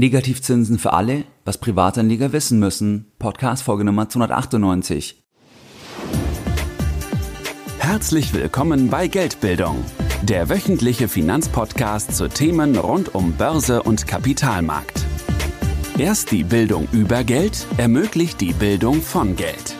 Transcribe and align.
Negativzinsen 0.00 0.78
für 0.78 0.94
alle, 0.94 1.24
was 1.44 1.58
Privatanleger 1.58 2.32
wissen 2.32 2.58
müssen. 2.58 3.12
Podcast 3.18 3.62
Folge 3.62 3.84
Nummer 3.84 4.08
298. 4.08 5.22
Herzlich 7.78 8.32
willkommen 8.32 8.88
bei 8.88 9.08
Geldbildung, 9.08 9.84
der 10.22 10.48
wöchentliche 10.48 11.06
Finanzpodcast 11.06 12.16
zu 12.16 12.28
Themen 12.28 12.78
rund 12.78 13.14
um 13.14 13.34
Börse 13.34 13.82
und 13.82 14.06
Kapitalmarkt. 14.06 15.04
Erst 15.98 16.30
die 16.30 16.44
Bildung 16.44 16.88
über 16.92 17.22
Geld 17.22 17.66
ermöglicht 17.76 18.40
die 18.40 18.54
Bildung 18.54 19.02
von 19.02 19.36
Geld. 19.36 19.76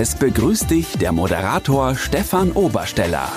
Es 0.00 0.16
begrüßt 0.16 0.68
dich 0.68 0.98
der 0.98 1.12
Moderator 1.12 1.94
Stefan 1.94 2.50
Obersteller. 2.52 3.28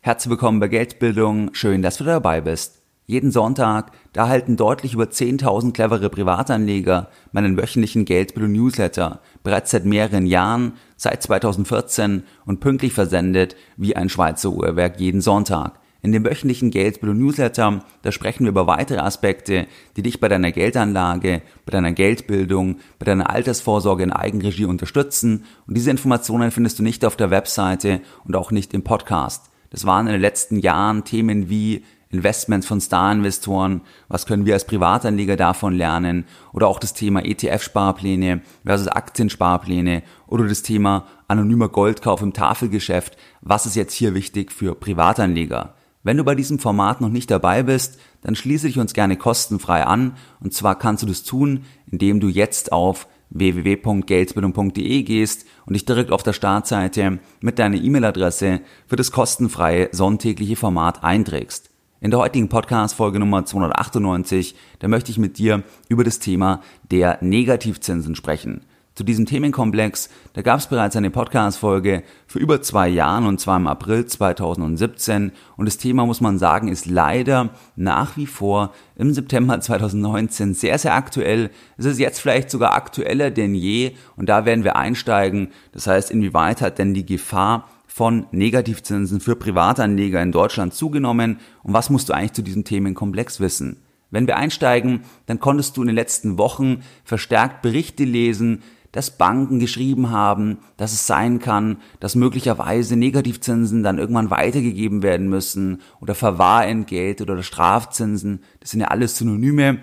Herzlich 0.00 0.30
willkommen 0.30 0.58
bei 0.58 0.68
Geldbildung. 0.68 1.50
Schön, 1.52 1.82
dass 1.82 1.98
du 1.98 2.04
dabei 2.04 2.40
bist. 2.40 2.77
Jeden 3.10 3.30
Sonntag, 3.30 3.92
da 4.12 4.28
halten 4.28 4.58
deutlich 4.58 4.92
über 4.92 5.04
10.000 5.04 5.72
clevere 5.72 6.10
Privatanleger 6.10 7.08
meinen 7.32 7.56
wöchentlichen 7.56 8.04
Geldbildung 8.04 8.52
Newsletter, 8.52 9.20
bereits 9.42 9.70
seit 9.70 9.86
mehreren 9.86 10.26
Jahren, 10.26 10.74
seit 10.98 11.22
2014 11.22 12.24
und 12.44 12.60
pünktlich 12.60 12.92
versendet 12.92 13.56
wie 13.78 13.96
ein 13.96 14.10
Schweizer 14.10 14.50
Uhrwerk 14.50 15.00
jeden 15.00 15.22
Sonntag. 15.22 15.80
In 16.02 16.12
dem 16.12 16.22
wöchentlichen 16.22 16.70
Geldbildung 16.70 17.18
Newsletter, 17.18 17.82
da 18.02 18.12
sprechen 18.12 18.44
wir 18.44 18.50
über 18.50 18.66
weitere 18.66 18.98
Aspekte, 18.98 19.68
die 19.96 20.02
dich 20.02 20.20
bei 20.20 20.28
deiner 20.28 20.52
Geldanlage, 20.52 21.40
bei 21.64 21.70
deiner 21.70 21.92
Geldbildung, 21.92 22.76
bei 22.98 23.06
deiner 23.06 23.30
Altersvorsorge 23.30 24.02
in 24.02 24.12
Eigenregie 24.12 24.66
unterstützen. 24.66 25.46
Und 25.66 25.78
diese 25.78 25.90
Informationen 25.90 26.50
findest 26.50 26.78
du 26.78 26.82
nicht 26.82 27.06
auf 27.06 27.16
der 27.16 27.30
Webseite 27.30 28.02
und 28.26 28.36
auch 28.36 28.50
nicht 28.50 28.74
im 28.74 28.84
Podcast. 28.84 29.50
Das 29.70 29.86
waren 29.86 30.06
in 30.06 30.12
den 30.12 30.20
letzten 30.20 30.58
Jahren 30.58 31.04
Themen 31.04 31.50
wie 31.50 31.84
Investments 32.10 32.66
von 32.66 32.80
Star-Investoren, 32.80 33.82
was 34.08 34.26
können 34.26 34.46
wir 34.46 34.54
als 34.54 34.66
Privatanleger 34.66 35.36
davon 35.36 35.74
lernen 35.74 36.24
oder 36.52 36.68
auch 36.68 36.78
das 36.78 36.94
Thema 36.94 37.24
ETF-Sparpläne 37.24 38.40
versus 38.64 38.88
Aktiensparpläne 38.88 40.02
oder 40.26 40.46
das 40.46 40.62
Thema 40.62 41.06
anonymer 41.28 41.68
Goldkauf 41.68 42.22
im 42.22 42.32
Tafelgeschäft, 42.32 43.16
was 43.42 43.66
ist 43.66 43.76
jetzt 43.76 43.94
hier 43.94 44.14
wichtig 44.14 44.52
für 44.52 44.74
Privatanleger. 44.74 45.74
Wenn 46.02 46.16
du 46.16 46.24
bei 46.24 46.34
diesem 46.34 46.58
Format 46.58 47.00
noch 47.00 47.10
nicht 47.10 47.30
dabei 47.30 47.62
bist, 47.62 47.98
dann 48.22 48.34
schließe 48.34 48.68
dich 48.68 48.78
uns 48.78 48.94
gerne 48.94 49.16
kostenfrei 49.16 49.84
an 49.84 50.16
und 50.40 50.54
zwar 50.54 50.78
kannst 50.78 51.02
du 51.02 51.06
das 51.06 51.24
tun, 51.24 51.64
indem 51.90 52.20
du 52.20 52.28
jetzt 52.28 52.72
auf 52.72 53.06
www.geldbildung.de 53.30 55.02
gehst 55.02 55.46
und 55.66 55.74
dich 55.74 55.84
direkt 55.84 56.10
auf 56.10 56.22
der 56.22 56.32
Startseite 56.32 57.18
mit 57.40 57.58
deiner 57.58 57.76
E-Mail-Adresse 57.76 58.60
für 58.86 58.96
das 58.96 59.12
kostenfreie 59.12 59.90
sonntägliche 59.92 60.56
Format 60.56 61.04
einträgst. 61.04 61.67
In 62.00 62.12
der 62.12 62.20
heutigen 62.20 62.48
Podcast-Folge 62.48 63.18
Nummer 63.18 63.44
298, 63.44 64.54
da 64.78 64.86
möchte 64.86 65.10
ich 65.10 65.18
mit 65.18 65.36
dir 65.36 65.64
über 65.88 66.04
das 66.04 66.20
Thema 66.20 66.62
der 66.92 67.18
Negativzinsen 67.22 68.14
sprechen. 68.14 68.60
Zu 68.94 69.02
diesem 69.02 69.26
Themenkomplex, 69.26 70.08
da 70.34 70.42
gab 70.42 70.60
es 70.60 70.68
bereits 70.68 70.94
eine 70.94 71.10
Podcast-Folge 71.10 72.04
für 72.28 72.38
über 72.38 72.62
zwei 72.62 72.88
Jahren 72.88 73.26
und 73.26 73.40
zwar 73.40 73.56
im 73.56 73.66
April 73.66 74.06
2017 74.06 75.32
und 75.56 75.66
das 75.66 75.78
Thema, 75.78 76.06
muss 76.06 76.20
man 76.20 76.38
sagen, 76.38 76.68
ist 76.68 76.86
leider 76.86 77.50
nach 77.74 78.16
wie 78.16 78.26
vor 78.26 78.72
im 78.94 79.12
September 79.12 79.60
2019 79.60 80.54
sehr, 80.54 80.78
sehr 80.78 80.94
aktuell. 80.94 81.50
Es 81.78 81.84
ist 81.84 81.98
jetzt 81.98 82.20
vielleicht 82.20 82.48
sogar 82.48 82.74
aktueller 82.74 83.32
denn 83.32 83.56
je 83.56 83.96
und 84.14 84.28
da 84.28 84.44
werden 84.44 84.62
wir 84.62 84.76
einsteigen. 84.76 85.48
Das 85.72 85.88
heißt, 85.88 86.12
inwieweit 86.12 86.60
hat 86.60 86.78
denn 86.78 86.94
die 86.94 87.06
Gefahr 87.06 87.68
von 87.98 88.26
Negativzinsen 88.30 89.18
für 89.18 89.34
Privatanleger 89.34 90.22
in 90.22 90.30
Deutschland 90.30 90.72
zugenommen 90.72 91.40
und 91.64 91.72
was 91.72 91.90
musst 91.90 92.08
du 92.08 92.12
eigentlich 92.12 92.32
zu 92.32 92.42
diesem 92.42 92.62
Themenkomplex 92.62 93.40
wissen? 93.40 93.82
Wenn 94.12 94.28
wir 94.28 94.36
einsteigen, 94.36 95.00
dann 95.26 95.40
konntest 95.40 95.76
du 95.76 95.80
in 95.80 95.88
den 95.88 95.96
letzten 95.96 96.38
Wochen 96.38 96.84
verstärkt 97.02 97.60
Berichte 97.60 98.04
lesen, 98.04 98.62
dass 98.92 99.18
Banken 99.18 99.58
geschrieben 99.58 100.10
haben, 100.10 100.58
dass 100.76 100.92
es 100.92 101.08
sein 101.08 101.40
kann, 101.40 101.78
dass 101.98 102.14
möglicherweise 102.14 102.94
Negativzinsen 102.94 103.82
dann 103.82 103.98
irgendwann 103.98 104.30
weitergegeben 104.30 105.02
werden 105.02 105.28
müssen 105.28 105.80
oder 106.00 106.14
Verwahrentgelt 106.14 107.20
oder 107.20 107.42
Strafzinsen. 107.42 108.44
Das 108.60 108.70
sind 108.70 108.78
ja 108.78 108.86
alles 108.86 109.18
Synonyme. 109.18 109.80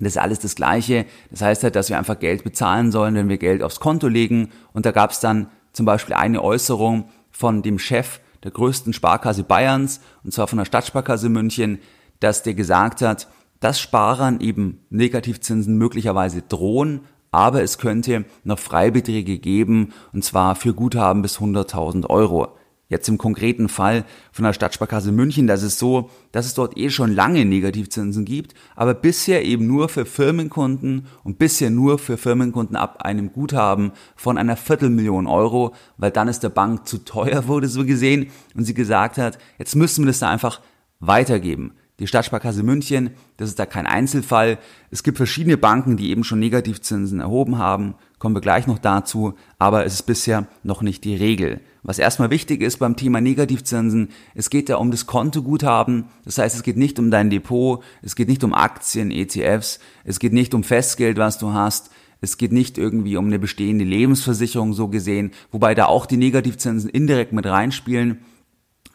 Das 0.00 0.08
ist 0.08 0.18
alles 0.18 0.40
das 0.40 0.54
Gleiche. 0.54 1.06
Das 1.30 1.40
heißt 1.40 1.62
halt, 1.64 1.76
dass 1.76 1.88
wir 1.88 1.96
einfach 1.96 2.18
Geld 2.18 2.44
bezahlen 2.44 2.92
sollen, 2.92 3.14
wenn 3.14 3.30
wir 3.30 3.38
Geld 3.38 3.62
aufs 3.62 3.80
Konto 3.80 4.06
legen. 4.06 4.50
Und 4.74 4.84
da 4.84 4.90
gab 4.90 5.12
es 5.12 5.20
dann 5.20 5.48
zum 5.72 5.86
Beispiel 5.86 6.14
eine 6.14 6.42
Äußerung, 6.42 7.08
von 7.38 7.62
dem 7.62 7.78
Chef 7.78 8.18
der 8.42 8.50
größten 8.50 8.92
Sparkasse 8.92 9.44
Bayerns, 9.44 10.00
und 10.24 10.32
zwar 10.32 10.48
von 10.48 10.58
der 10.58 10.64
Stadtsparkasse 10.64 11.28
München, 11.28 11.78
dass 12.18 12.42
der 12.42 12.54
gesagt 12.54 13.00
hat, 13.00 13.28
dass 13.60 13.78
Sparern 13.78 14.40
eben 14.40 14.80
Negativzinsen 14.90 15.78
möglicherweise 15.78 16.42
drohen, 16.42 17.02
aber 17.30 17.62
es 17.62 17.78
könnte 17.78 18.24
noch 18.42 18.58
Freibeträge 18.58 19.38
geben, 19.38 19.92
und 20.12 20.24
zwar 20.24 20.56
für 20.56 20.74
Guthaben 20.74 21.22
bis 21.22 21.38
100.000 21.38 22.10
Euro. 22.10 22.56
Jetzt 22.90 23.06
im 23.08 23.18
konkreten 23.18 23.68
Fall 23.68 24.06
von 24.32 24.46
der 24.46 24.54
Stadtsparkasse 24.54 25.12
München, 25.12 25.46
das 25.46 25.62
ist 25.62 25.78
so, 25.78 26.08
dass 26.32 26.46
es 26.46 26.54
dort 26.54 26.78
eh 26.78 26.88
schon 26.88 27.12
lange 27.12 27.44
Negativzinsen 27.44 28.24
gibt, 28.24 28.54
aber 28.76 28.94
bisher 28.94 29.44
eben 29.44 29.66
nur 29.66 29.90
für 29.90 30.06
Firmenkunden 30.06 31.06
und 31.22 31.38
bisher 31.38 31.68
nur 31.68 31.98
für 31.98 32.16
Firmenkunden 32.16 32.76
ab 32.76 33.02
einem 33.02 33.30
Guthaben 33.30 33.92
von 34.16 34.38
einer 34.38 34.56
Viertelmillion 34.56 35.26
Euro, 35.26 35.74
weil 35.98 36.10
dann 36.10 36.28
es 36.28 36.40
der 36.40 36.48
Bank 36.48 36.88
zu 36.88 37.04
teuer 37.04 37.46
wurde, 37.46 37.68
so 37.68 37.84
gesehen, 37.84 38.30
und 38.54 38.64
sie 38.64 38.74
gesagt 38.74 39.18
hat, 39.18 39.38
jetzt 39.58 39.76
müssen 39.76 40.04
wir 40.04 40.08
das 40.08 40.20
da 40.20 40.30
einfach 40.30 40.62
weitergeben. 40.98 41.74
Die 41.98 42.06
Stadtsparkasse 42.06 42.62
München, 42.62 43.10
das 43.36 43.50
ist 43.50 43.58
da 43.58 43.66
kein 43.66 43.86
Einzelfall. 43.86 44.58
Es 44.90 45.02
gibt 45.02 45.16
verschiedene 45.16 45.58
Banken, 45.58 45.96
die 45.96 46.10
eben 46.10 46.24
schon 46.24 46.38
Negativzinsen 46.38 47.20
erhoben 47.20 47.58
haben. 47.58 47.96
Kommen 48.18 48.34
wir 48.34 48.40
gleich 48.40 48.66
noch 48.66 48.78
dazu. 48.78 49.34
Aber 49.58 49.84
es 49.84 49.94
ist 49.94 50.02
bisher 50.02 50.46
noch 50.62 50.82
nicht 50.82 51.04
die 51.04 51.14
Regel. 51.14 51.60
Was 51.82 51.98
erstmal 51.98 52.30
wichtig 52.30 52.60
ist 52.60 52.78
beim 52.78 52.96
Thema 52.96 53.20
Negativzinsen, 53.20 54.10
es 54.34 54.50
geht 54.50 54.68
da 54.68 54.76
um 54.76 54.90
das 54.90 55.06
Kontoguthaben. 55.06 56.06
Das 56.24 56.38
heißt, 56.38 56.56
es 56.56 56.62
geht 56.62 56.76
nicht 56.76 56.98
um 56.98 57.10
dein 57.10 57.30
Depot. 57.30 57.82
Es 58.02 58.16
geht 58.16 58.28
nicht 58.28 58.44
um 58.44 58.54
Aktien, 58.54 59.10
ETFs. 59.10 59.78
Es 60.04 60.18
geht 60.18 60.32
nicht 60.32 60.54
um 60.54 60.64
Festgeld, 60.64 61.16
was 61.16 61.38
du 61.38 61.52
hast. 61.52 61.90
Es 62.20 62.36
geht 62.36 62.52
nicht 62.52 62.78
irgendwie 62.78 63.16
um 63.16 63.26
eine 63.26 63.38
bestehende 63.38 63.84
Lebensversicherung 63.84 64.72
so 64.72 64.88
gesehen, 64.88 65.30
wobei 65.52 65.76
da 65.76 65.86
auch 65.86 66.04
die 66.04 66.16
Negativzinsen 66.16 66.90
indirekt 66.90 67.32
mit 67.32 67.46
reinspielen. 67.46 68.18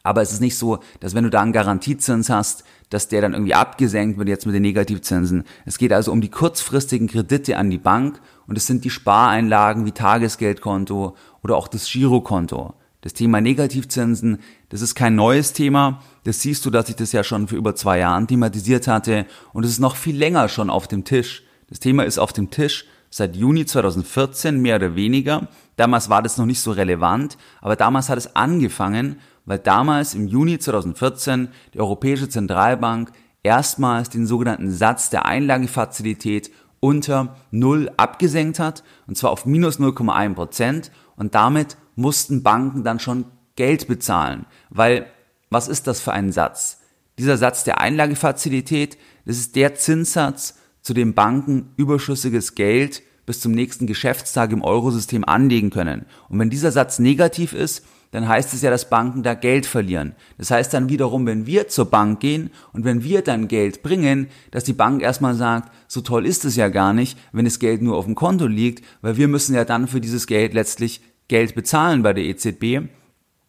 Aber 0.05 0.21
es 0.21 0.33
ist 0.33 0.41
nicht 0.41 0.57
so, 0.57 0.79
dass 0.99 1.15
wenn 1.15 1.23
du 1.23 1.29
da 1.29 1.41
einen 1.41 1.53
Garantiezins 1.53 2.29
hast, 2.29 2.65
dass 2.89 3.07
der 3.07 3.21
dann 3.21 3.33
irgendwie 3.33 3.53
abgesenkt 3.53 4.17
wird 4.17 4.27
jetzt 4.27 4.45
mit 4.45 4.53
den 4.53 4.61
Negativzinsen. 4.61 5.45
Es 5.65 5.77
geht 5.77 5.93
also 5.93 6.11
um 6.11 6.19
die 6.19 6.29
kurzfristigen 6.29 7.07
Kredite 7.07 7.57
an 7.57 7.69
die 7.69 7.77
Bank 7.77 8.19
und 8.47 8.57
es 8.57 8.67
sind 8.67 8.83
die 8.85 8.89
Spareinlagen 8.89 9.85
wie 9.85 9.91
Tagesgeldkonto 9.91 11.15
oder 11.41 11.57
auch 11.57 11.67
das 11.67 11.89
Girokonto. 11.89 12.73
Das 13.01 13.13
Thema 13.13 13.41
Negativzinsen, 13.41 14.39
das 14.69 14.81
ist 14.81 14.95
kein 14.95 15.15
neues 15.15 15.53
Thema. 15.53 16.01
Das 16.23 16.41
siehst 16.41 16.65
du, 16.65 16.69
dass 16.69 16.89
ich 16.89 16.95
das 16.95 17.11
ja 17.11 17.23
schon 17.23 17.47
für 17.47 17.57
über 17.57 17.75
zwei 17.75 17.99
Jahren 17.99 18.27
thematisiert 18.27 18.87
hatte 18.87 19.25
und 19.51 19.65
es 19.65 19.71
ist 19.71 19.79
noch 19.79 19.95
viel 19.95 20.15
länger 20.15 20.47
schon 20.47 20.69
auf 20.69 20.87
dem 20.87 21.03
Tisch. 21.03 21.43
Das 21.69 21.79
Thema 21.79 22.03
ist 22.03 22.17
auf 22.17 22.31
dem 22.31 22.49
Tisch 22.49 22.85
seit 23.09 23.35
Juni 23.35 23.65
2014 23.65 24.61
mehr 24.61 24.77
oder 24.77 24.95
weniger. 24.95 25.47
Damals 25.75 26.09
war 26.09 26.21
das 26.21 26.37
noch 26.37 26.45
nicht 26.45 26.61
so 26.61 26.71
relevant, 26.71 27.37
aber 27.61 27.75
damals 27.75 28.09
hat 28.09 28.17
es 28.17 28.35
angefangen 28.35 29.17
weil 29.45 29.59
damals 29.59 30.13
im 30.13 30.27
Juni 30.27 30.59
2014 30.59 31.49
die 31.73 31.79
Europäische 31.79 32.29
Zentralbank 32.29 33.11
erstmals 33.43 34.09
den 34.09 34.25
sogenannten 34.25 34.71
Satz 34.71 35.09
der 35.09 35.25
Einlagefazilität 35.25 36.51
unter 36.83 37.37
Null 37.49 37.89
abgesenkt 37.95 38.59
hat, 38.59 38.83
und 39.07 39.17
zwar 39.17 39.31
auf 39.31 39.45
minus 39.45 39.79
0,1 39.79 40.33
Prozent, 40.33 40.91
und 41.15 41.33
damit 41.33 41.77
mussten 41.95 42.43
Banken 42.43 42.83
dann 42.83 42.99
schon 42.99 43.23
Geld 43.55 43.87
bezahlen, 43.87 44.45
weil 44.69 45.05
was 45.49 45.69
ist 45.69 45.87
das 45.87 46.01
für 46.01 46.11
ein 46.11 46.33
Satz? 46.33 46.81
Dieser 47.17 47.37
Satz 47.37 47.63
der 47.63 47.79
Einlagefazilität, 47.79 48.97
das 49.25 49.37
ist 49.37 49.55
der 49.55 49.75
Zinssatz, 49.75 50.57
zu 50.81 50.93
dem 50.93 51.13
Banken 51.13 51.71
überschüssiges 51.77 52.53
Geld 52.53 53.01
bis 53.25 53.39
zum 53.39 53.53
nächsten 53.53 53.87
Geschäftstag 53.87 54.51
im 54.51 54.61
Eurosystem 54.61 55.23
anlegen 55.23 55.69
können. 55.69 56.05
Und 56.27 56.39
wenn 56.39 56.49
dieser 56.49 56.73
Satz 56.73 56.99
negativ 56.99 57.53
ist, 57.53 57.85
dann 58.13 58.27
heißt 58.27 58.53
es 58.53 58.61
ja, 58.61 58.69
dass 58.69 58.91
Banken 58.91 59.23
da 59.23 59.33
Geld 59.33 59.65
verlieren. 59.65 60.15
Das 60.37 60.51
heißt 60.51 60.71
dann 60.71 60.87
wiederum, 60.87 61.25
wenn 61.25 61.47
wir 61.47 61.67
zur 61.67 61.85
Bank 61.85 62.19
gehen 62.19 62.51
und 62.71 62.85
wenn 62.85 63.03
wir 63.03 63.23
dann 63.23 63.47
Geld 63.47 63.81
bringen, 63.81 64.27
dass 64.51 64.63
die 64.63 64.73
Bank 64.73 65.01
erstmal 65.01 65.33
sagt, 65.33 65.73
so 65.87 66.01
toll 66.01 66.27
ist 66.27 66.45
es 66.45 66.55
ja 66.55 66.69
gar 66.69 66.93
nicht, 66.93 67.17
wenn 67.31 67.45
das 67.45 67.57
Geld 67.57 67.81
nur 67.81 67.97
auf 67.97 68.05
dem 68.05 68.13
Konto 68.13 68.45
liegt, 68.45 68.85
weil 69.01 69.17
wir 69.17 69.27
müssen 69.27 69.55
ja 69.55 69.65
dann 69.65 69.87
für 69.87 69.99
dieses 69.99 70.27
Geld 70.27 70.53
letztlich 70.53 71.01
Geld 71.27 71.55
bezahlen 71.55 72.03
bei 72.03 72.13
der 72.13 72.25
EZB 72.25 72.87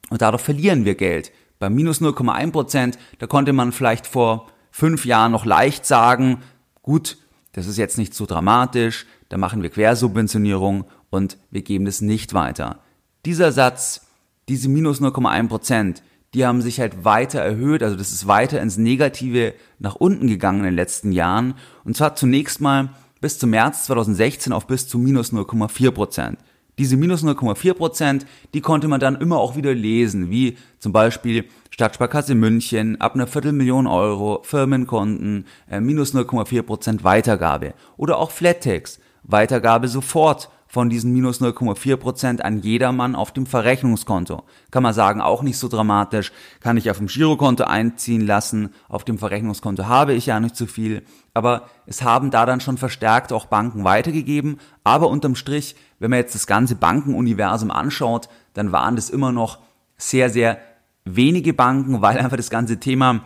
und 0.08 0.22
dadurch 0.22 0.42
verlieren 0.42 0.86
wir 0.86 0.94
Geld. 0.94 1.30
Bei 1.58 1.68
minus 1.68 2.00
0,1 2.00 2.50
Prozent, 2.50 2.98
da 3.18 3.26
konnte 3.26 3.52
man 3.52 3.70
vielleicht 3.70 4.06
vor 4.06 4.46
fünf 4.70 5.04
Jahren 5.04 5.32
noch 5.32 5.44
leicht 5.44 5.84
sagen, 5.84 6.38
gut, 6.80 7.18
das 7.52 7.66
ist 7.66 7.76
jetzt 7.76 7.98
nicht 7.98 8.14
so 8.14 8.24
dramatisch, 8.24 9.04
da 9.28 9.36
machen 9.36 9.60
wir 9.60 9.68
Quersubventionierung 9.68 10.86
und 11.10 11.36
wir 11.50 11.60
geben 11.60 11.86
es 11.86 12.00
nicht 12.00 12.32
weiter. 12.32 12.78
Dieser 13.26 13.52
Satz 13.52 14.03
diese 14.48 14.68
minus 14.68 15.00
0,1 15.00 15.48
Prozent, 15.48 16.02
die 16.34 16.44
haben 16.44 16.62
sich 16.62 16.80
halt 16.80 17.04
weiter 17.04 17.40
erhöht, 17.40 17.82
also 17.82 17.96
das 17.96 18.10
ist 18.10 18.26
weiter 18.26 18.60
ins 18.60 18.76
Negative 18.76 19.54
nach 19.78 19.94
unten 19.94 20.26
gegangen 20.26 20.60
in 20.60 20.64
den 20.64 20.74
letzten 20.74 21.12
Jahren. 21.12 21.54
Und 21.84 21.96
zwar 21.96 22.16
zunächst 22.16 22.60
mal 22.60 22.90
bis 23.20 23.38
zum 23.38 23.50
März 23.50 23.84
2016 23.84 24.52
auf 24.52 24.66
bis 24.66 24.88
zu 24.88 24.98
minus 24.98 25.32
0,4 25.32 25.90
Prozent. 25.92 26.38
Diese 26.76 26.96
minus 26.96 27.22
0,4 27.22 27.74
Prozent, 27.74 28.26
die 28.52 28.60
konnte 28.60 28.88
man 28.88 28.98
dann 28.98 29.14
immer 29.14 29.38
auch 29.38 29.54
wieder 29.54 29.72
lesen, 29.72 30.28
wie 30.30 30.58
zum 30.80 30.92
Beispiel 30.92 31.44
Stadtsparkasse 31.70 32.34
München 32.34 33.00
ab 33.00 33.14
einer 33.14 33.28
Viertelmillion 33.28 33.86
Euro, 33.86 34.42
Firmenkonten, 34.42 35.46
äh, 35.70 35.80
minus 35.80 36.14
0,4 36.14 36.62
Prozent 36.62 37.04
Weitergabe. 37.04 37.74
Oder 37.96 38.18
auch 38.18 38.32
Flattex, 38.32 38.98
Weitergabe 39.22 39.86
sofort 39.86 40.50
von 40.74 40.90
diesen 40.90 41.12
minus 41.12 41.40
0,4 41.40 41.96
Prozent 41.96 42.44
an 42.44 42.58
jedermann 42.58 43.14
auf 43.14 43.30
dem 43.30 43.46
Verrechnungskonto. 43.46 44.42
Kann 44.72 44.82
man 44.82 44.92
sagen, 44.92 45.20
auch 45.20 45.44
nicht 45.44 45.56
so 45.56 45.68
dramatisch, 45.68 46.32
kann 46.58 46.76
ich 46.76 46.90
auf 46.90 46.98
dem 46.98 47.06
Girokonto 47.06 47.62
einziehen 47.62 48.26
lassen, 48.26 48.70
auf 48.88 49.04
dem 49.04 49.16
Verrechnungskonto 49.16 49.86
habe 49.86 50.14
ich 50.14 50.26
ja 50.26 50.40
nicht 50.40 50.56
so 50.56 50.66
viel, 50.66 51.04
aber 51.32 51.68
es 51.86 52.02
haben 52.02 52.32
da 52.32 52.44
dann 52.44 52.60
schon 52.60 52.76
verstärkt 52.76 53.32
auch 53.32 53.46
Banken 53.46 53.84
weitergegeben, 53.84 54.58
aber 54.82 55.10
unterm 55.10 55.36
Strich, 55.36 55.76
wenn 56.00 56.10
man 56.10 56.18
jetzt 56.18 56.34
das 56.34 56.48
ganze 56.48 56.74
Bankenuniversum 56.74 57.70
anschaut, 57.70 58.28
dann 58.54 58.72
waren 58.72 58.96
das 58.96 59.10
immer 59.10 59.30
noch 59.30 59.60
sehr, 59.96 60.28
sehr 60.28 60.58
wenige 61.04 61.54
Banken, 61.54 62.02
weil 62.02 62.18
einfach 62.18 62.36
das 62.36 62.50
ganze 62.50 62.80
Thema 62.80 63.20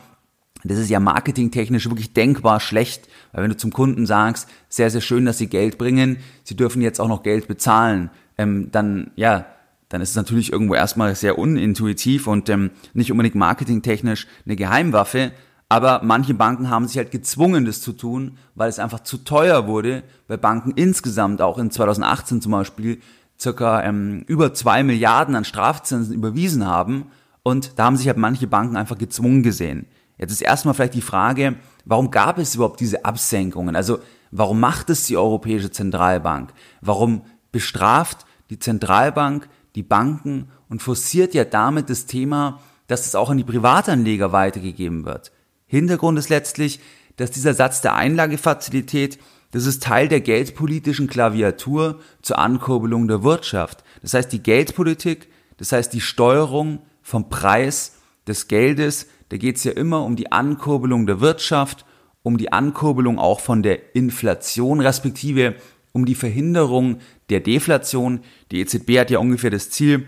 das 0.65 0.79
ist 0.79 0.91
ja 0.91 1.01
marketingtechnisch 1.01 1.89
wirklich 1.89 2.13
denkbar 2.13 2.61
schlecht, 2.61 3.09
weil 3.33 3.45
wenn 3.45 3.51
du 3.51 3.57
zum 3.57 3.73
Kunden 3.73 4.07
sagst, 4.07 4.49
sehr, 4.69 4.91
sehr 4.91 5.01
schön, 5.01 5.25
dass 5.25 5.39
sie 5.39 5.47
Geld 5.47 5.79
bringen, 5.79 6.19
sie 6.45 6.57
dürfen 6.57 6.83
jetzt 6.83 7.01
auch 7.01 7.09
noch 7.09 7.23
Geld 7.23 7.49
bezahlen, 7.49 8.11
ähm, 8.37 8.71
dann, 8.73 9.13
ja, 9.17 9.47
dann 9.89 10.01
ist 10.01 10.11
es 10.11 10.17
natürlich 10.17 10.53
irgendwo 10.53 10.75
erstmal 10.75 11.15
sehr 11.15 11.39
unintuitiv 11.39 12.27
und 12.27 12.49
ähm, 12.49 12.71
nicht 12.93 13.11
unbedingt 13.11 13.37
marketingtechnisch 13.37 14.27
eine 14.45 14.57
Geheimwaffe, 14.57 15.33
aber 15.69 16.01
manche 16.03 16.35
Banken 16.35 16.71
haben 16.71 16.87
sich 16.89 16.97
halt 16.97 17.11
gezwungen, 17.11 17.65
das 17.65 17.81
zu 17.81 17.93
tun, 17.93 18.39
weil 18.55 18.69
es 18.69 18.79
einfach 18.79 19.01
zu 19.01 19.19
teuer 19.19 19.67
wurde, 19.67 20.03
weil 20.27 20.39
Banken 20.39 20.73
insgesamt 20.73 21.43
auch 21.43 21.59
in 21.59 21.71
2018 21.71 22.41
zum 22.41 22.53
Beispiel 22.53 23.01
circa 23.39 23.83
ähm, 23.85 24.25
über 24.27 24.55
zwei 24.55 24.83
Milliarden 24.83 25.37
an 25.37 25.45
Strafzinsen 25.45 26.15
überwiesen 26.15 26.67
haben 26.67 27.07
und 27.43 27.79
da 27.79 27.85
haben 27.85 27.97
sich 27.97 28.09
halt 28.09 28.17
manche 28.17 28.47
Banken 28.47 28.77
einfach 28.77 28.99
gezwungen 28.99 29.43
gesehen. 29.43 29.87
Jetzt 30.19 30.33
ist 30.33 30.43
erstmal 30.43 30.75
vielleicht 30.75 30.95
die 30.95 31.01
Frage, 31.01 31.57
warum 31.85 32.11
gab 32.11 32.39
es 32.39 32.55
überhaupt 32.55 32.81
diese 32.81 33.05
Absenkungen? 33.05 33.77
Also 33.77 34.01
warum 34.31 34.61
macht 34.61 34.91
es 34.91 35.05
die 35.05 35.17
Europäische 35.17 35.71
Zentralbank? 35.71 36.53
Warum 36.81 37.23
bestraft 37.53 38.27
die 38.51 38.59
Zentralbank 38.59 39.49
die 39.75 39.83
Banken 39.83 40.51
und 40.69 40.83
forciert 40.83 41.35
ja 41.35 41.45
damit 41.45 41.89
das 41.89 42.07
Thema, 42.07 42.61
dass 42.89 43.07
es 43.07 43.15
auch 43.15 43.31
an 43.31 43.39
die 43.39 43.45
Privatanleger 43.45 44.33
weitergegeben 44.33 45.05
wird? 45.05 45.33
Hintergrund 45.67 46.19
ist 46.19 46.31
letztlich, 46.31 46.81
dass 47.17 47.31
dieser 47.31 47.55
Satz 47.55 47.81
der 47.81 47.95
Einlagefazilität, 47.95 49.19
das 49.53 49.67
ist 49.67 49.83
Teil 49.83 50.09
der 50.09 50.21
geldpolitischen 50.21 51.07
Klaviatur 51.07 52.01
zur 52.23 52.39
Ankurbelung 52.39 53.07
der 53.09 53.23
Wirtschaft. 53.23 53.85
Das 54.03 54.15
heißt, 54.15 54.33
die 54.33 54.43
Geldpolitik, 54.43 55.29
das 55.59 55.73
heißt 55.73 55.93
die 55.93 56.01
Steuerung 56.01 56.81
vom 57.03 57.29
Preis 57.29 57.95
des 58.27 58.49
Geldes, 58.49 59.07
da 59.29 59.37
geht 59.37 59.57
es 59.57 59.65
ja 59.65 59.73
immer 59.73 60.05
um 60.05 60.17
die 60.17 60.33
Ankurbelung 60.33 61.07
der 61.07 61.21
Wirtschaft, 61.21 61.85
um 62.23 62.39
die 62.39 62.53
Ankurbelung 62.53 63.19
auch 63.19 63.41
von 63.41 63.63
der 63.63 63.95
Inflation, 63.95 64.81
respektive 64.81 65.55
um 65.93 66.05
die 66.05 66.15
Verhinderung 66.15 66.99
der 67.31 67.41
Deflation. 67.41 68.21
Die 68.51 68.61
EZB 68.61 68.99
hat 68.99 69.11
ja 69.11 69.19
ungefähr 69.19 69.51
das 69.51 69.71
Ziel, 69.71 70.07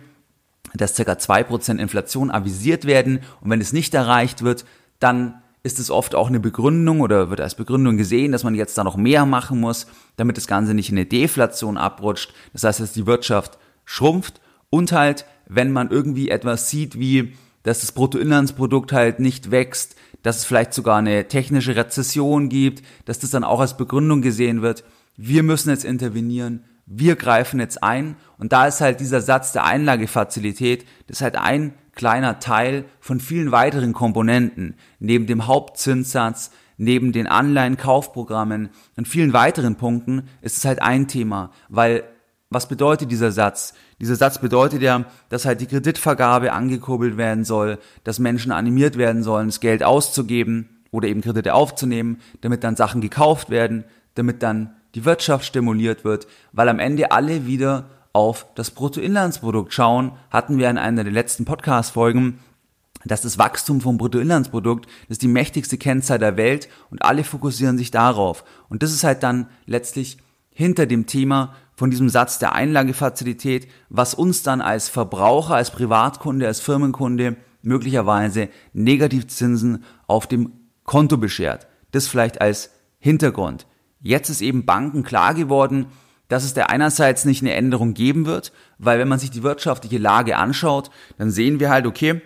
dass 0.74 0.94
ca. 0.94 1.02
2% 1.12 1.78
Inflation 1.78 2.30
avisiert 2.30 2.84
werden 2.84 3.20
und 3.40 3.50
wenn 3.50 3.60
es 3.60 3.72
nicht 3.72 3.94
erreicht 3.94 4.42
wird, 4.42 4.64
dann 4.98 5.42
ist 5.62 5.78
es 5.78 5.90
oft 5.90 6.14
auch 6.14 6.28
eine 6.28 6.40
Begründung 6.40 7.00
oder 7.00 7.28
wird 7.28 7.40
als 7.40 7.54
Begründung 7.54 7.96
gesehen, 7.96 8.32
dass 8.32 8.44
man 8.44 8.54
jetzt 8.54 8.78
da 8.78 8.84
noch 8.84 8.96
mehr 8.96 9.26
machen 9.26 9.60
muss, 9.60 9.86
damit 10.16 10.36
das 10.36 10.46
Ganze 10.46 10.72
nicht 10.74 10.90
in 10.90 10.96
eine 10.96 11.06
Deflation 11.06 11.76
abrutscht. 11.76 12.32
Das 12.52 12.64
heißt, 12.64 12.80
dass 12.80 12.92
die 12.92 13.06
Wirtschaft 13.06 13.58
schrumpft 13.84 14.40
und 14.70 14.92
halt, 14.92 15.26
wenn 15.46 15.72
man 15.72 15.90
irgendwie 15.90 16.30
etwas 16.30 16.70
sieht 16.70 16.98
wie 16.98 17.34
dass 17.62 17.80
das 17.80 17.92
Bruttoinlandsprodukt 17.92 18.92
halt 18.92 19.20
nicht 19.20 19.50
wächst, 19.50 19.96
dass 20.22 20.38
es 20.38 20.44
vielleicht 20.44 20.74
sogar 20.74 20.98
eine 20.98 21.28
technische 21.28 21.76
Rezession 21.76 22.48
gibt, 22.48 22.82
dass 23.04 23.18
das 23.18 23.30
dann 23.30 23.44
auch 23.44 23.60
als 23.60 23.76
Begründung 23.76 24.22
gesehen 24.22 24.62
wird, 24.62 24.84
wir 25.16 25.42
müssen 25.42 25.70
jetzt 25.70 25.84
intervenieren, 25.84 26.64
wir 26.86 27.16
greifen 27.16 27.60
jetzt 27.60 27.82
ein. 27.82 28.16
Und 28.38 28.52
da 28.52 28.66
ist 28.66 28.80
halt 28.80 29.00
dieser 29.00 29.20
Satz 29.20 29.52
der 29.52 29.64
Einlagefazilität, 29.64 30.86
das 31.06 31.18
ist 31.18 31.22
halt 31.22 31.36
ein 31.36 31.74
kleiner 31.94 32.40
Teil 32.40 32.84
von 33.00 33.20
vielen 33.20 33.52
weiteren 33.52 33.92
Komponenten, 33.92 34.74
neben 34.98 35.26
dem 35.26 35.46
Hauptzinssatz, 35.46 36.50
neben 36.78 37.12
den 37.12 37.26
Anleihenkaufprogrammen 37.26 38.70
und 38.96 39.06
vielen 39.06 39.34
weiteren 39.34 39.76
Punkten 39.76 40.28
ist 40.40 40.56
es 40.56 40.64
halt 40.64 40.80
ein 40.80 41.08
Thema, 41.08 41.50
weil 41.68 42.04
was 42.50 42.66
bedeutet 42.66 43.12
dieser 43.12 43.30
Satz? 43.30 43.74
Dieser 44.00 44.16
Satz 44.16 44.38
bedeutet 44.38 44.82
ja, 44.82 45.04
dass 45.28 45.44
halt 45.44 45.60
die 45.60 45.66
Kreditvergabe 45.66 46.52
angekurbelt 46.52 47.16
werden 47.16 47.44
soll, 47.44 47.78
dass 48.02 48.18
Menschen 48.18 48.50
animiert 48.50 48.98
werden 48.98 49.22
sollen, 49.22 49.48
das 49.48 49.60
Geld 49.60 49.84
auszugeben 49.84 50.68
oder 50.90 51.06
eben 51.06 51.20
Kredite 51.20 51.54
aufzunehmen, 51.54 52.20
damit 52.40 52.64
dann 52.64 52.74
Sachen 52.74 53.00
gekauft 53.00 53.50
werden, 53.50 53.84
damit 54.14 54.42
dann 54.42 54.74
die 54.96 55.04
Wirtschaft 55.04 55.44
stimuliert 55.44 56.04
wird, 56.04 56.26
weil 56.50 56.68
am 56.68 56.80
Ende 56.80 57.12
alle 57.12 57.46
wieder 57.46 57.84
auf 58.12 58.46
das 58.56 58.72
Bruttoinlandsprodukt 58.72 59.72
schauen, 59.72 60.12
hatten 60.30 60.58
wir 60.58 60.68
in 60.68 60.78
einer 60.78 61.04
der 61.04 61.12
letzten 61.12 61.44
Podcast-Folgen, 61.44 62.40
dass 63.04 63.22
das 63.22 63.38
Wachstum 63.38 63.80
vom 63.80 63.96
Bruttoinlandsprodukt 63.96 64.86
das 64.86 65.10
ist 65.10 65.22
die 65.22 65.28
mächtigste 65.28 65.78
Kennzahl 65.78 66.18
der 66.18 66.36
Welt 66.36 66.68
und 66.90 67.02
alle 67.02 67.22
fokussieren 67.22 67.78
sich 67.78 67.92
darauf. 67.92 68.44
Und 68.68 68.82
das 68.82 68.92
ist 68.92 69.04
halt 69.04 69.22
dann 69.22 69.46
letztlich 69.66 70.18
hinter 70.52 70.86
dem 70.86 71.06
Thema 71.06 71.54
von 71.80 71.90
diesem 71.90 72.10
Satz 72.10 72.38
der 72.38 72.54
Einlagefazilität, 72.54 73.66
was 73.88 74.12
uns 74.12 74.42
dann 74.42 74.60
als 74.60 74.90
Verbraucher, 74.90 75.54
als 75.54 75.70
Privatkunde, 75.70 76.46
als 76.46 76.60
Firmenkunde 76.60 77.38
möglicherweise 77.62 78.50
Negativzinsen 78.74 79.84
auf 80.06 80.26
dem 80.26 80.52
Konto 80.84 81.16
beschert. 81.16 81.68
Das 81.90 82.06
vielleicht 82.06 82.42
als 82.42 82.68
Hintergrund. 82.98 83.66
Jetzt 84.02 84.28
ist 84.28 84.42
eben 84.42 84.66
Banken 84.66 85.04
klar 85.04 85.32
geworden, 85.32 85.86
dass 86.28 86.44
es 86.44 86.52
der 86.52 86.68
einerseits 86.68 87.24
nicht 87.24 87.40
eine 87.40 87.54
Änderung 87.54 87.94
geben 87.94 88.26
wird, 88.26 88.52
weil 88.76 88.98
wenn 88.98 89.08
man 89.08 89.18
sich 89.18 89.30
die 89.30 89.42
wirtschaftliche 89.42 89.96
Lage 89.96 90.36
anschaut, 90.36 90.90
dann 91.16 91.30
sehen 91.30 91.60
wir 91.60 91.70
halt, 91.70 91.86
okay, 91.86 92.20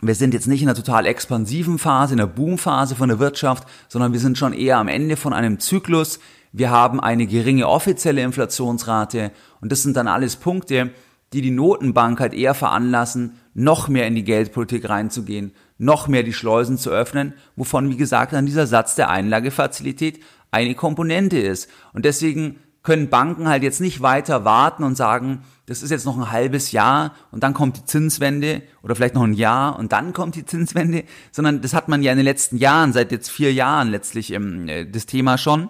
wir 0.00 0.14
sind 0.14 0.32
jetzt 0.32 0.46
nicht 0.46 0.62
in 0.62 0.68
einer 0.68 0.76
total 0.76 1.04
expansiven 1.04 1.78
Phase, 1.78 2.14
in 2.14 2.18
der 2.18 2.26
Boomphase 2.26 2.96
von 2.96 3.10
der 3.10 3.18
Wirtschaft, 3.18 3.68
sondern 3.88 4.14
wir 4.14 4.20
sind 4.20 4.38
schon 4.38 4.54
eher 4.54 4.78
am 4.78 4.88
Ende 4.88 5.16
von 5.16 5.34
einem 5.34 5.60
Zyklus, 5.60 6.20
wir 6.52 6.70
haben 6.70 7.00
eine 7.00 7.26
geringe 7.26 7.68
offizielle 7.68 8.22
Inflationsrate 8.22 9.32
und 9.60 9.72
das 9.72 9.82
sind 9.82 9.96
dann 9.96 10.08
alles 10.08 10.36
Punkte, 10.36 10.90
die 11.32 11.42
die 11.42 11.50
Notenbank 11.50 12.20
halt 12.20 12.34
eher 12.34 12.54
veranlassen, 12.54 13.38
noch 13.54 13.88
mehr 13.88 14.06
in 14.06 14.14
die 14.14 14.24
Geldpolitik 14.24 14.88
reinzugehen, 14.88 15.52
noch 15.76 16.08
mehr 16.08 16.22
die 16.22 16.32
Schleusen 16.32 16.78
zu 16.78 16.90
öffnen, 16.90 17.34
wovon, 17.56 17.90
wie 17.90 17.96
gesagt, 17.96 18.32
dann 18.32 18.46
dieser 18.46 18.66
Satz 18.66 18.94
der 18.94 19.10
Einlagefazilität 19.10 20.20
eine 20.50 20.74
Komponente 20.74 21.38
ist. 21.38 21.68
Und 21.92 22.04
deswegen 22.04 22.58
können 22.82 23.10
Banken 23.10 23.48
halt 23.48 23.62
jetzt 23.62 23.80
nicht 23.80 24.00
weiter 24.00 24.44
warten 24.44 24.82
und 24.84 24.96
sagen, 24.96 25.42
das 25.66 25.82
ist 25.82 25.90
jetzt 25.90 26.06
noch 26.06 26.16
ein 26.16 26.30
halbes 26.30 26.72
Jahr 26.72 27.14
und 27.30 27.42
dann 27.42 27.52
kommt 27.52 27.76
die 27.76 27.84
Zinswende 27.84 28.62
oder 28.82 28.94
vielleicht 28.94 29.14
noch 29.14 29.24
ein 29.24 29.34
Jahr 29.34 29.78
und 29.78 29.92
dann 29.92 30.14
kommt 30.14 30.36
die 30.36 30.46
Zinswende, 30.46 31.04
sondern 31.30 31.60
das 31.60 31.74
hat 31.74 31.88
man 31.88 32.02
ja 32.02 32.12
in 32.12 32.16
den 32.16 32.24
letzten 32.24 32.56
Jahren, 32.56 32.94
seit 32.94 33.12
jetzt 33.12 33.30
vier 33.30 33.52
Jahren 33.52 33.88
letztlich 33.88 34.32
ähm, 34.32 34.70
das 34.90 35.04
Thema 35.04 35.36
schon. 35.36 35.68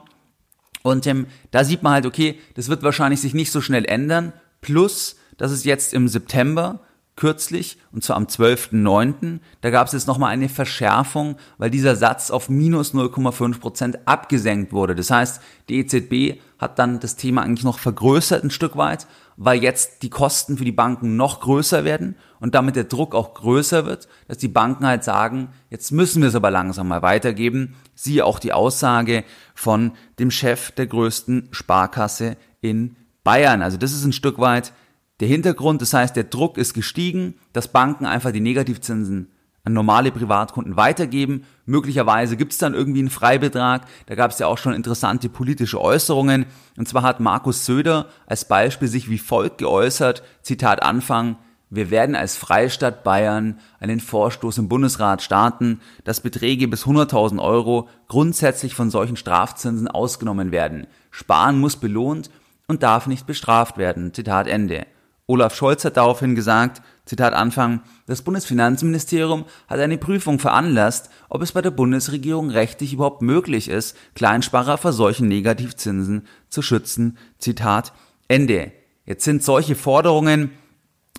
Und 0.82 1.06
ähm, 1.06 1.26
da 1.50 1.64
sieht 1.64 1.82
man 1.82 1.92
halt, 1.92 2.06
okay, 2.06 2.38
das 2.54 2.68
wird 2.68 2.82
wahrscheinlich 2.82 3.20
sich 3.20 3.34
nicht 3.34 3.52
so 3.52 3.60
schnell 3.60 3.84
ändern. 3.84 4.32
Plus, 4.60 5.16
dass 5.36 5.50
es 5.50 5.64
jetzt 5.64 5.94
im 5.94 6.08
September 6.08 6.80
kürzlich, 7.18 7.78
und 7.92 8.04
zwar 8.04 8.16
am 8.16 8.26
12.09., 8.26 9.40
da 9.60 9.70
gab 9.70 9.88
es 9.88 9.92
jetzt 9.92 10.06
nochmal 10.06 10.30
eine 10.30 10.48
Verschärfung, 10.48 11.36
weil 11.58 11.68
dieser 11.68 11.96
Satz 11.96 12.30
auf 12.30 12.48
minus 12.48 12.94
0,5 12.94 13.58
Prozent 13.58 13.98
abgesenkt 14.06 14.72
wurde. 14.72 14.94
Das 14.94 15.10
heißt, 15.10 15.42
die 15.68 15.78
EZB 15.78 16.40
hat 16.58 16.78
dann 16.78 17.00
das 17.00 17.16
Thema 17.16 17.42
eigentlich 17.42 17.64
noch 17.64 17.80
vergrößert 17.80 18.44
ein 18.44 18.50
Stück 18.50 18.76
weit, 18.76 19.08
weil 19.40 19.62
jetzt 19.62 20.02
die 20.02 20.10
Kosten 20.10 20.58
für 20.58 20.64
die 20.64 20.72
Banken 20.72 21.16
noch 21.16 21.40
größer 21.40 21.84
werden 21.84 22.16
und 22.40 22.56
damit 22.56 22.74
der 22.74 22.84
Druck 22.84 23.14
auch 23.14 23.34
größer 23.34 23.86
wird, 23.86 24.08
dass 24.26 24.38
die 24.38 24.48
Banken 24.48 24.84
halt 24.84 25.04
sagen, 25.04 25.50
jetzt 25.70 25.92
müssen 25.92 26.22
wir 26.22 26.28
es 26.28 26.34
aber 26.34 26.50
langsam 26.50 26.88
mal 26.88 27.02
weitergeben. 27.02 27.76
Siehe 27.94 28.24
auch 28.24 28.40
die 28.40 28.52
Aussage 28.52 29.22
von 29.54 29.92
dem 30.18 30.32
Chef 30.32 30.72
der 30.72 30.88
größten 30.88 31.48
Sparkasse 31.52 32.36
in 32.60 32.96
Bayern. 33.22 33.62
Also 33.62 33.76
das 33.76 33.92
ist 33.92 34.04
ein 34.04 34.12
Stück 34.12 34.40
weit 34.40 34.72
der 35.20 35.28
Hintergrund, 35.28 35.82
das 35.82 35.94
heißt, 35.94 36.16
der 36.16 36.24
Druck 36.24 36.58
ist 36.58 36.74
gestiegen, 36.74 37.34
dass 37.52 37.68
Banken 37.68 38.06
einfach 38.06 38.32
die 38.32 38.40
Negativzinsen 38.40 39.30
an 39.68 39.74
normale 39.74 40.10
Privatkunden 40.10 40.76
weitergeben. 40.76 41.44
Möglicherweise 41.66 42.36
gibt 42.38 42.52
es 42.52 42.58
dann 42.58 42.72
irgendwie 42.72 43.00
einen 43.00 43.10
Freibetrag. 43.10 43.82
Da 44.06 44.14
gab 44.14 44.30
es 44.30 44.38
ja 44.38 44.46
auch 44.46 44.56
schon 44.56 44.72
interessante 44.72 45.28
politische 45.28 45.80
Äußerungen. 45.80 46.46
Und 46.78 46.88
zwar 46.88 47.02
hat 47.02 47.20
Markus 47.20 47.66
Söder 47.66 48.06
als 48.26 48.46
Beispiel 48.46 48.88
sich 48.88 49.10
wie 49.10 49.18
folgt 49.18 49.58
geäußert, 49.58 50.22
Zitat 50.42 50.82
Anfang, 50.82 51.36
wir 51.70 51.90
werden 51.90 52.16
als 52.16 52.38
Freistaat 52.38 53.04
Bayern 53.04 53.60
einen 53.78 54.00
Vorstoß 54.00 54.56
im 54.56 54.70
Bundesrat 54.70 55.20
starten, 55.20 55.82
dass 56.04 56.22
Beträge 56.22 56.66
bis 56.66 56.86
100.000 56.86 57.42
Euro 57.42 57.90
grundsätzlich 58.08 58.74
von 58.74 58.88
solchen 58.88 59.16
Strafzinsen 59.16 59.86
ausgenommen 59.86 60.50
werden. 60.50 60.86
Sparen 61.10 61.60
muss 61.60 61.76
belohnt 61.76 62.30
und 62.68 62.82
darf 62.82 63.06
nicht 63.06 63.26
bestraft 63.26 63.76
werden. 63.76 64.14
Zitat 64.14 64.46
Ende. 64.46 64.86
Olaf 65.26 65.54
Scholz 65.54 65.84
hat 65.84 65.98
daraufhin 65.98 66.34
gesagt, 66.34 66.80
Zitat 67.08 67.32
Anfang, 67.32 67.80
das 68.06 68.20
Bundesfinanzministerium 68.20 69.46
hat 69.66 69.80
eine 69.80 69.96
Prüfung 69.96 70.38
veranlasst, 70.38 71.08
ob 71.30 71.40
es 71.40 71.52
bei 71.52 71.62
der 71.62 71.70
Bundesregierung 71.70 72.50
rechtlich 72.50 72.92
überhaupt 72.92 73.22
möglich 73.22 73.70
ist, 73.70 73.96
Kleinsparer 74.14 74.76
vor 74.76 74.92
solchen 74.92 75.26
Negativzinsen 75.26 76.26
zu 76.50 76.60
schützen. 76.60 77.16
Zitat 77.38 77.94
Ende. 78.28 78.72
Jetzt 79.06 79.24
sind 79.24 79.42
solche 79.42 79.74
Forderungen 79.74 80.50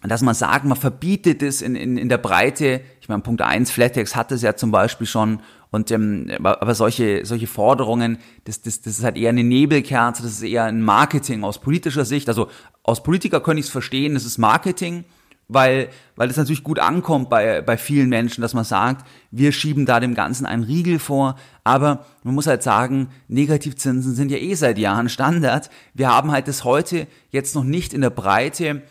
dass 0.01 0.21
man 0.21 0.33
sagt, 0.33 0.63
man 0.63 0.77
verbietet 0.77 1.43
es 1.43 1.61
in, 1.61 1.75
in, 1.75 1.97
in 1.97 2.07
der 2.07 2.19
Breite. 2.19 2.79
Ich 3.01 3.09
meine, 3.09 3.21
Punkt 3.21 3.41
eins, 3.41 3.69
Flatex 3.69 4.15
hat 4.15 4.31
es 4.31 4.41
ja 4.41 4.55
zum 4.55 4.71
Beispiel 4.71 5.05
schon. 5.05 5.41
Und 5.71 5.91
ähm, 5.91 6.31
aber 6.41 6.73
solche 6.73 7.25
solche 7.25 7.47
Forderungen, 7.47 8.17
das, 8.45 8.61
das, 8.61 8.81
das 8.81 8.99
ist 8.99 9.03
halt 9.03 9.17
eher 9.17 9.29
eine 9.29 9.43
Nebelkerze, 9.43 10.23
das 10.23 10.31
ist 10.31 10.41
eher 10.41 10.63
ein 10.63 10.81
Marketing 10.81 11.43
aus 11.43 11.59
politischer 11.59 12.05
Sicht. 12.05 12.29
Also 12.29 12.47
aus 12.83 13.03
Politiker 13.03 13.41
könnte 13.41 13.59
ich 13.59 13.65
es 13.65 13.71
verstehen, 13.71 14.13
das 14.13 14.23
ist 14.23 14.37
Marketing, 14.37 15.03
weil 15.49 15.89
weil 16.15 16.29
es 16.29 16.37
natürlich 16.37 16.63
gut 16.63 16.79
ankommt 16.79 17.29
bei 17.29 17.61
bei 17.61 17.75
vielen 17.77 18.07
Menschen, 18.07 18.41
dass 18.41 18.53
man 18.53 18.63
sagt, 18.63 19.05
wir 19.31 19.51
schieben 19.51 19.85
da 19.85 19.99
dem 19.99 20.15
Ganzen 20.15 20.45
einen 20.45 20.63
Riegel 20.63 20.99
vor. 20.99 21.35
Aber 21.65 22.05
man 22.23 22.35
muss 22.35 22.47
halt 22.47 22.63
sagen, 22.63 23.09
Negativzinsen 23.27 24.15
sind 24.15 24.31
ja 24.31 24.37
eh 24.37 24.53
seit 24.53 24.77
Jahren 24.77 25.09
Standard. 25.09 25.69
Wir 25.93 26.09
haben 26.09 26.31
halt 26.31 26.47
das 26.47 26.63
heute 26.63 27.07
jetzt 27.31 27.55
noch 27.55 27.63
nicht 27.65 27.93
in 27.93 28.01
der 28.01 28.11
Breite 28.11 28.83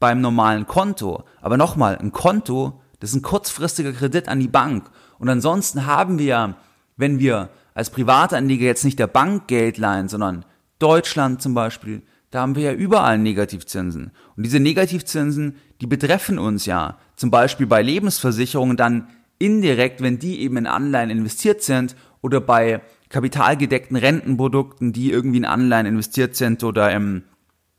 beim 0.00 0.20
normalen 0.20 0.66
Konto. 0.66 1.24
Aber 1.40 1.56
nochmal, 1.56 1.96
ein 1.98 2.12
Konto, 2.12 2.80
das 2.98 3.10
ist 3.10 3.16
ein 3.16 3.22
kurzfristiger 3.22 3.92
Kredit 3.92 4.28
an 4.28 4.40
die 4.40 4.48
Bank. 4.48 4.90
Und 5.18 5.28
ansonsten 5.28 5.86
haben 5.86 6.18
wir, 6.18 6.56
wenn 6.96 7.18
wir 7.18 7.50
als 7.74 7.90
Privatanleger 7.90 8.64
jetzt 8.64 8.84
nicht 8.84 8.98
der 8.98 9.06
Bank 9.06 9.48
Geld 9.48 9.78
leihen, 9.78 10.08
sondern 10.08 10.44
Deutschland 10.78 11.42
zum 11.42 11.54
Beispiel, 11.54 12.02
da 12.36 12.42
haben 12.42 12.54
wir 12.54 12.64
ja 12.64 12.72
überall 12.74 13.16
Negativzinsen. 13.16 14.10
Und 14.36 14.42
diese 14.42 14.60
Negativzinsen, 14.60 15.56
die 15.80 15.86
betreffen 15.86 16.38
uns 16.38 16.66
ja. 16.66 16.98
Zum 17.16 17.30
Beispiel 17.30 17.66
bei 17.66 17.80
Lebensversicherungen 17.80 18.76
dann 18.76 19.08
indirekt, 19.38 20.02
wenn 20.02 20.18
die 20.18 20.42
eben 20.42 20.58
in 20.58 20.66
Anleihen 20.66 21.08
investiert 21.08 21.62
sind 21.62 21.96
oder 22.20 22.42
bei 22.42 22.82
kapitalgedeckten 23.08 23.96
Rentenprodukten, 23.96 24.92
die 24.92 25.12
irgendwie 25.12 25.38
in 25.38 25.44
Anleihen 25.46 25.86
investiert 25.86 26.36
sind 26.36 26.62
oder 26.62 26.92
im 26.92 27.22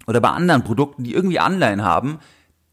oder 0.07 0.21
bei 0.21 0.29
anderen 0.29 0.63
Produkten, 0.63 1.03
die 1.03 1.13
irgendwie 1.13 1.37
Anleihen 1.37 1.83
haben, 1.83 2.17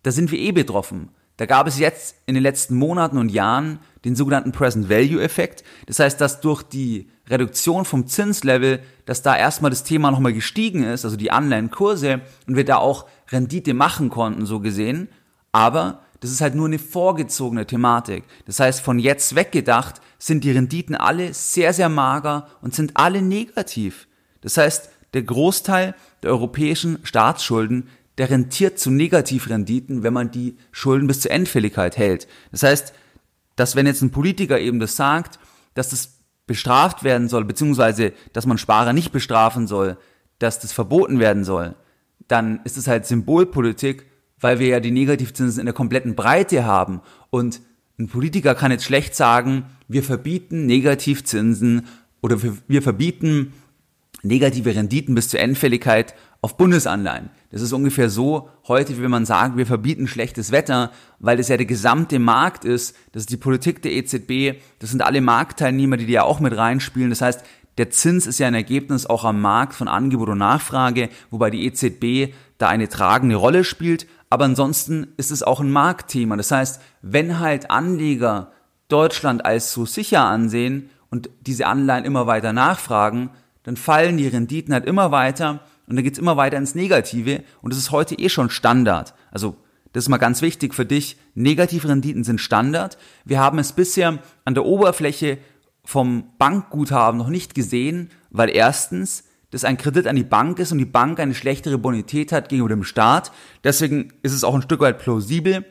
da 0.05 0.11
sind 0.11 0.33
wir 0.33 0.39
eh 0.39 0.53
betroffen. 0.53 1.11
Da 1.37 1.45
gab 1.45 1.67
es 1.67 1.79
jetzt 1.79 2.17
in 2.25 2.33
den 2.33 2.43
letzten 2.43 2.77
Monaten 2.77 3.19
und 3.19 3.29
Jahren 3.29 3.79
den 4.07 4.17
sogenannten 4.17 4.53
Present 4.53 4.89
Value 4.89 5.23
Effekt. 5.23 5.65
Das 5.85 5.99
heißt, 5.99 6.19
dass 6.19 6.41
durch 6.41 6.63
die 6.63 7.11
Reduktion 7.29 7.85
vom 7.85 8.07
Zinslevel, 8.07 8.81
dass 9.07 9.23
da 9.23 9.37
erstmal 9.37 9.71
das 9.71 9.85
Thema 9.85 10.11
nochmal 10.11 10.33
gestiegen 10.33 10.85
ist, 10.85 11.05
also 11.05 11.17
die 11.17 11.31
Anleihenkurse, 11.31 12.21
und 12.47 12.57
wir 12.57 12.65
da 12.65 12.77
auch 12.77 13.07
Rendite 13.31 13.75
machen 13.75 14.11
konnten, 14.11 14.47
so 14.47 14.61
gesehen. 14.61 15.09
Aber 15.53 16.03
das 16.21 16.31
ist 16.31 16.41
halt 16.41 16.55
nur 16.55 16.67
eine 16.67 16.79
vorgezogene 16.79 17.67
Thematik. 17.67 18.25
Das 18.47 18.61
heißt, 18.61 18.81
von 18.81 18.99
jetzt 18.99 19.35
weggedacht 19.35 20.01
sind 20.19 20.45
die 20.45 20.53
Renditen 20.53 20.95
alle 20.95 21.35
sehr, 21.35 21.73
sehr 21.73 21.89
mager 21.89 22.49
und 22.63 22.75
sind 22.75 22.93
alle 22.95 23.23
negativ. 23.23 24.09
Das 24.41 24.57
heißt, 24.57 24.91
der 25.13 25.23
Großteil 25.23 25.95
der 26.23 26.31
europäischen 26.31 26.99
Staatsschulden, 27.03 27.89
der 28.19 28.31
rentiert 28.31 28.79
zu 28.79 28.91
Negativrenditen, 28.91 30.03
wenn 30.03 30.13
man 30.13 30.31
die 30.31 30.57
Schulden 30.73 31.07
bis 31.07 31.21
zur 31.21 31.31
Endfälligkeit 31.31 31.97
hält. 31.97 32.27
Das 32.53 32.63
heißt, 32.63 32.95
dass 33.57 33.77
wenn 33.77 33.87
jetzt 33.87 34.03
ein 34.03 34.11
Politiker 34.11 34.59
eben 34.59 34.81
das 34.81 34.97
sagt, 34.97 35.39
dass 35.75 35.91
das 35.91 36.19
bestraft 36.47 37.05
werden 37.05 37.29
soll, 37.29 37.45
beziehungsweise 37.45 38.13
dass 38.33 38.47
man 38.47 38.59
Sparer 38.59 38.93
nicht 38.93 39.13
bestrafen 39.13 39.67
soll, 39.67 39.97
dass 40.39 40.61
das 40.61 40.73
verboten 40.73 41.19
werden 41.19 41.45
soll, 41.45 41.75
dann 42.29 42.61
ist 42.65 42.77
es 42.77 42.87
halt 42.87 43.07
Symbolpolitik, 43.07 44.07
weil 44.41 44.59
wir 44.59 44.69
ja 44.69 44.81
die 44.81 44.91
Negativzinsen 44.91 45.61
in 45.61 45.67
der 45.67 45.75
kompletten 45.75 46.15
Breite 46.15 46.65
haben. 46.65 47.01
Und 47.31 47.61
ein 47.99 48.09
Politiker 48.09 48.55
kann 48.55 48.73
jetzt 48.73 48.85
schlecht 48.85 49.15
sagen, 49.15 49.65
wir 49.89 50.03
verbieten 50.03 50.67
Negativzinsen 50.67 51.87
oder 52.21 52.43
wir, 52.43 52.57
wir 52.69 52.83
verbieten 52.83 53.53
negative 54.25 54.75
Renditen 54.75 55.15
bis 55.15 55.29
zur 55.29 55.41
Endfälligkeit 55.41 56.15
auf 56.41 56.57
Bundesanleihen. 56.57 57.31
Das 57.51 57.63
ist 57.63 57.73
ungefähr 57.73 58.11
so 58.11 58.51
heute, 58.69 58.99
wie 58.99 59.03
wenn 59.03 59.11
man 59.11 59.27
sagt, 59.27 59.57
wir 59.57 59.67
verbieten 59.67 60.07
schlechtes 60.07 60.53
Wetter, 60.53 60.91
weil 61.19 61.37
das 61.37 61.49
ja 61.49 61.57
der 61.57 61.67
gesamte 61.67 62.19
Markt 62.19 62.65
ist. 62.65 62.97
Das 63.13 63.23
ist 63.23 63.31
die 63.31 63.37
Politik 63.37 63.81
der 63.83 63.93
EZB. 63.93 64.61
Das 64.79 64.91
sind 64.91 65.03
alle 65.03 65.21
Marktteilnehmer, 65.21 65.97
die 65.97 66.07
die 66.07 66.13
ja 66.13 66.25
auch 66.25 66.41
mit 66.41 66.57
reinspielen. 66.57 67.11
Das 67.11 67.23
heißt, 67.23 67.45
der 67.79 67.91
Zins 67.91 68.27
ist 68.27 68.39
ja 68.39 68.47
ein 68.47 68.55
Ergebnis 68.55 69.07
auch 69.07 69.25
am 69.25 69.41
Markt 69.41 69.75
von 69.75 69.89
Angebot 69.89 70.29
und 70.29 70.39
Nachfrage, 70.39 71.09
wobei 71.31 71.51
die 71.51 71.65
EZB 71.67 72.35
da 72.59 72.69
eine 72.69 72.89
tragende 72.89 73.37
Rolle 73.37 73.65
spielt. 73.65 74.07
Aber 74.31 74.45
ansonsten 74.45 75.09
ist 75.17 75.31
es 75.31 75.43
auch 75.43 75.61
ein 75.61 75.71
Marktthema. 75.71 76.37
Das 76.37 76.51
heißt, 76.51 76.81
wenn 77.03 77.41
halt 77.41 77.71
Anleger 77.71 78.53
Deutschland 78.89 79.45
als 79.45 79.73
so 79.73 79.87
sicher 79.87 80.25
ansehen 80.25 80.91
und 81.11 81.31
diese 81.41 81.67
Anleihen 81.67 82.05
immer 82.05 82.27
weiter 82.27 82.53
nachfragen, 82.53 83.31
dann 83.65 83.77
fallen 83.77 84.17
die 84.17 84.29
Renditen 84.29 84.73
halt 84.73 84.87
immer 84.87 85.11
weiter 85.11 85.61
und 85.87 85.97
dann 85.97 86.05
geht's 86.05 86.19
immer 86.19 86.37
weiter 86.37 86.57
ins 86.57 86.75
Negative 86.75 87.43
und 87.61 87.73
das 87.73 87.79
ist 87.79 87.91
heute 87.91 88.15
eh 88.19 88.29
schon 88.29 88.51
Standard. 88.51 89.15
Also 89.33 89.57
das 89.93 90.05
ist 90.05 90.09
mal 90.09 90.19
ganz 90.19 90.43
wichtig 90.43 90.75
für 90.75 90.87
dich. 90.87 91.17
Negativrenditen 91.35 92.25
sind 92.25 92.41
Standard. 92.41 92.99
Wir 93.25 93.39
haben 93.39 93.59
es 93.59 93.73
bisher 93.73 94.19
an 94.45 94.55
der 94.55 94.65
Oberfläche 94.65 95.39
vom 95.85 96.33
Bankguthaben 96.39 97.19
noch 97.19 97.29
nicht 97.29 97.55
gesehen, 97.55 98.11
weil 98.31 98.51
erstens 98.51 99.25
das 99.51 99.65
ein 99.65 99.77
Kredit 99.77 100.09
an 100.09 100.17
die 100.17 100.25
Bank 100.25 100.59
ist 100.59 100.73
und 100.73 100.79
die 100.79 100.85
Bank 100.85 101.21
eine 101.21 101.35
schlechtere 101.35 101.79
Bonität 101.79 102.33
hat 102.33 102.49
gegenüber 102.49 102.71
dem 102.71 102.83
Staat. 102.83 103.31
Deswegen 103.63 104.13
ist 104.23 104.33
es 104.33 104.43
auch 104.43 104.55
ein 104.55 104.63
Stück 104.63 104.81
weit 104.81 104.99
plausibel, 104.99 105.65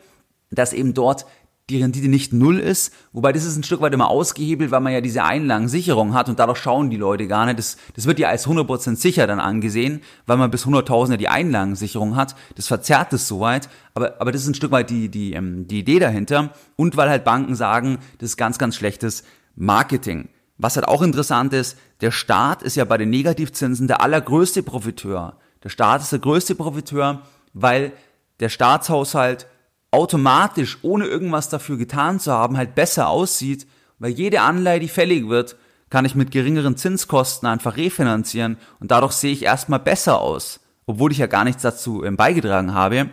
dass 0.50 0.72
eben 0.72 0.94
dort 0.94 1.26
die 1.70 1.80
Rendite 1.80 2.08
nicht 2.08 2.34
null 2.34 2.58
ist, 2.58 2.92
wobei 3.12 3.32
das 3.32 3.44
ist 3.44 3.56
ein 3.56 3.62
Stück 3.62 3.80
weit 3.80 3.94
immer 3.94 4.10
ausgehebelt, 4.10 4.70
weil 4.70 4.80
man 4.80 4.92
ja 4.92 5.00
diese 5.00 5.24
Einlagensicherung 5.24 6.12
hat 6.12 6.28
und 6.28 6.38
dadurch 6.38 6.58
schauen 6.58 6.90
die 6.90 6.98
Leute 6.98 7.26
gar 7.26 7.46
nicht. 7.46 7.58
Das, 7.58 7.78
das 7.96 8.04
wird 8.04 8.18
ja 8.18 8.28
als 8.28 8.46
100% 8.46 8.96
sicher 8.96 9.26
dann 9.26 9.40
angesehen, 9.40 10.02
weil 10.26 10.36
man 10.36 10.50
bis 10.50 10.66
100.000 10.66 11.16
die 11.16 11.28
Einlagensicherung 11.28 12.16
hat. 12.16 12.36
Das 12.56 12.66
verzerrt 12.66 13.14
es 13.14 13.26
soweit, 13.26 13.70
aber, 13.94 14.20
aber 14.20 14.30
das 14.30 14.42
ist 14.42 14.48
ein 14.48 14.54
Stück 14.54 14.72
weit 14.72 14.90
die, 14.90 15.08
die, 15.08 15.32
ähm, 15.32 15.66
die 15.66 15.78
Idee 15.78 15.98
dahinter 16.00 16.52
und 16.76 16.98
weil 16.98 17.08
halt 17.08 17.24
Banken 17.24 17.54
sagen, 17.54 17.98
das 18.18 18.30
ist 18.30 18.36
ganz, 18.36 18.58
ganz 18.58 18.76
schlechtes 18.76 19.24
Marketing. 19.56 20.28
Was 20.58 20.76
halt 20.76 20.86
auch 20.86 21.00
interessant 21.00 21.54
ist, 21.54 21.78
der 22.02 22.10
Staat 22.10 22.62
ist 22.62 22.76
ja 22.76 22.84
bei 22.84 22.98
den 22.98 23.08
Negativzinsen 23.08 23.88
der 23.88 24.02
allergrößte 24.02 24.62
Profiteur. 24.62 25.38
Der 25.62 25.70
Staat 25.70 26.02
ist 26.02 26.12
der 26.12 26.18
größte 26.18 26.54
Profiteur, 26.56 27.22
weil 27.54 27.92
der 28.40 28.50
Staatshaushalt 28.50 29.46
automatisch, 29.94 30.78
ohne 30.82 31.06
irgendwas 31.06 31.48
dafür 31.48 31.76
getan 31.76 32.20
zu 32.20 32.32
haben, 32.32 32.56
halt 32.56 32.74
besser 32.74 33.08
aussieht, 33.08 33.66
weil 33.98 34.10
jede 34.10 34.40
Anleihe, 34.40 34.80
die 34.80 34.88
fällig 34.88 35.28
wird, 35.28 35.56
kann 35.88 36.04
ich 36.04 36.14
mit 36.14 36.30
geringeren 36.30 36.76
Zinskosten 36.76 37.48
einfach 37.48 37.76
refinanzieren 37.76 38.56
und 38.80 38.90
dadurch 38.90 39.12
sehe 39.12 39.32
ich 39.32 39.44
erstmal 39.44 39.78
besser 39.78 40.20
aus, 40.20 40.60
obwohl 40.86 41.12
ich 41.12 41.18
ja 41.18 41.26
gar 41.26 41.44
nichts 41.44 41.62
dazu 41.62 42.04
ähm, 42.04 42.16
beigetragen 42.16 42.74
habe. 42.74 43.10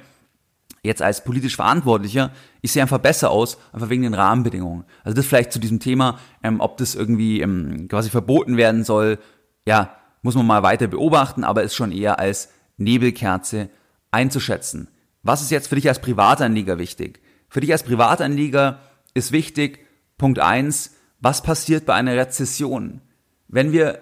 Jetzt 0.84 1.04
als 1.04 1.24
politisch 1.24 1.56
Verantwortlicher, 1.56 2.32
ich 2.62 2.72
sehe 2.72 2.82
einfach 2.82 2.98
besser 2.98 3.30
aus, 3.30 3.60
einfach 3.72 3.90
wegen 3.90 4.02
den 4.02 4.16
Rahmenbedingungen. 4.16 4.86
Also 5.04 5.16
das 5.16 5.28
vielleicht 5.28 5.54
zu 5.54 5.60
diesem 5.60 5.80
Thema, 5.80 6.18
ähm, 6.42 6.60
ob 6.60 6.78
das 6.78 6.96
irgendwie 6.96 7.42
ähm, 7.42 7.88
quasi 7.88 8.10
verboten 8.10 8.58
werden 8.58 8.84
soll, 8.84 9.20
ja, 9.66 9.96
muss 10.24 10.34
man 10.36 10.48
mal 10.48 10.64
weiter 10.64 10.88
beobachten, 10.88 11.44
aber 11.44 11.62
ist 11.62 11.76
schon 11.76 11.92
eher 11.92 12.18
als 12.18 12.50
Nebelkerze 12.78 13.70
einzuschätzen. 14.10 14.88
Was 15.24 15.42
ist 15.42 15.52
jetzt 15.52 15.68
für 15.68 15.76
dich 15.76 15.88
als 15.88 16.00
Privatanleger 16.00 16.78
wichtig? 16.78 17.20
Für 17.48 17.62
dich 17.62 17.72
als 17.72 17.84
Privatanleger 17.84 18.80
ist 19.14 19.32
wichtig, 19.32 19.86
Punkt 20.18 20.40
eins: 20.40 20.96
was 21.20 21.44
passiert 21.44 21.86
bei 21.86 21.94
einer 21.94 22.16
Rezession? 22.16 23.02
Wenn 23.48 23.72
wir 23.72 24.02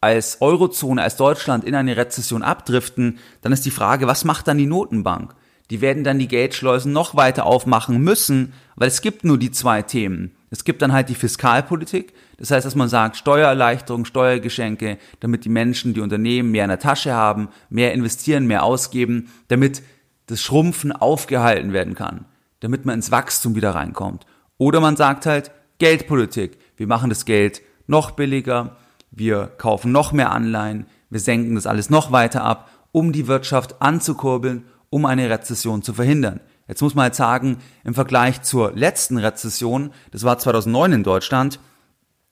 als 0.00 0.42
Eurozone, 0.42 1.02
als 1.02 1.16
Deutschland 1.16 1.64
in 1.64 1.74
eine 1.74 1.96
Rezession 1.96 2.42
abdriften, 2.42 3.18
dann 3.40 3.52
ist 3.52 3.64
die 3.64 3.70
Frage, 3.70 4.08
was 4.08 4.24
macht 4.24 4.48
dann 4.48 4.58
die 4.58 4.66
Notenbank? 4.66 5.34
Die 5.70 5.80
werden 5.80 6.04
dann 6.04 6.18
die 6.18 6.28
Geldschleusen 6.28 6.92
noch 6.92 7.14
weiter 7.14 7.46
aufmachen 7.46 8.02
müssen, 8.02 8.52
weil 8.74 8.88
es 8.88 9.00
gibt 9.00 9.24
nur 9.24 9.38
die 9.38 9.52
zwei 9.52 9.80
Themen. 9.80 10.32
Es 10.50 10.64
gibt 10.64 10.82
dann 10.82 10.92
halt 10.92 11.08
die 11.08 11.14
Fiskalpolitik, 11.14 12.12
das 12.36 12.50
heißt, 12.50 12.66
dass 12.66 12.74
man 12.74 12.88
sagt, 12.88 13.16
Steuererleichterung, 13.16 14.04
Steuergeschenke, 14.04 14.98
damit 15.20 15.44
die 15.46 15.48
Menschen, 15.48 15.94
die 15.94 16.00
Unternehmen 16.00 16.50
mehr 16.50 16.64
in 16.64 16.70
der 16.70 16.78
Tasche 16.78 17.14
haben, 17.14 17.48
mehr 17.70 17.94
investieren, 17.94 18.46
mehr 18.46 18.64
ausgeben, 18.64 19.32
damit 19.48 19.82
das 20.32 20.42
Schrumpfen 20.42 20.92
aufgehalten 20.92 21.72
werden 21.72 21.94
kann, 21.94 22.24
damit 22.60 22.84
man 22.84 22.96
ins 22.96 23.10
Wachstum 23.10 23.54
wieder 23.54 23.74
reinkommt. 23.74 24.26
Oder 24.58 24.80
man 24.80 24.96
sagt 24.96 25.26
halt 25.26 25.50
Geldpolitik. 25.78 26.58
Wir 26.76 26.86
machen 26.86 27.10
das 27.10 27.24
Geld 27.24 27.62
noch 27.86 28.12
billiger, 28.12 28.76
wir 29.10 29.46
kaufen 29.46 29.92
noch 29.92 30.12
mehr 30.12 30.32
Anleihen, 30.32 30.86
wir 31.10 31.20
senken 31.20 31.54
das 31.54 31.66
alles 31.66 31.90
noch 31.90 32.12
weiter 32.12 32.42
ab, 32.44 32.70
um 32.92 33.12
die 33.12 33.26
Wirtschaft 33.26 33.82
anzukurbeln, 33.82 34.64
um 34.90 35.04
eine 35.04 35.28
Rezession 35.28 35.82
zu 35.82 35.92
verhindern. 35.92 36.40
Jetzt 36.68 36.80
muss 36.80 36.94
man 36.94 37.04
halt 37.04 37.14
sagen, 37.14 37.58
im 37.84 37.94
Vergleich 37.94 38.42
zur 38.42 38.72
letzten 38.72 39.18
Rezession, 39.18 39.90
das 40.10 40.24
war 40.24 40.38
2009 40.38 40.92
in 40.92 41.02
Deutschland, 41.02 41.60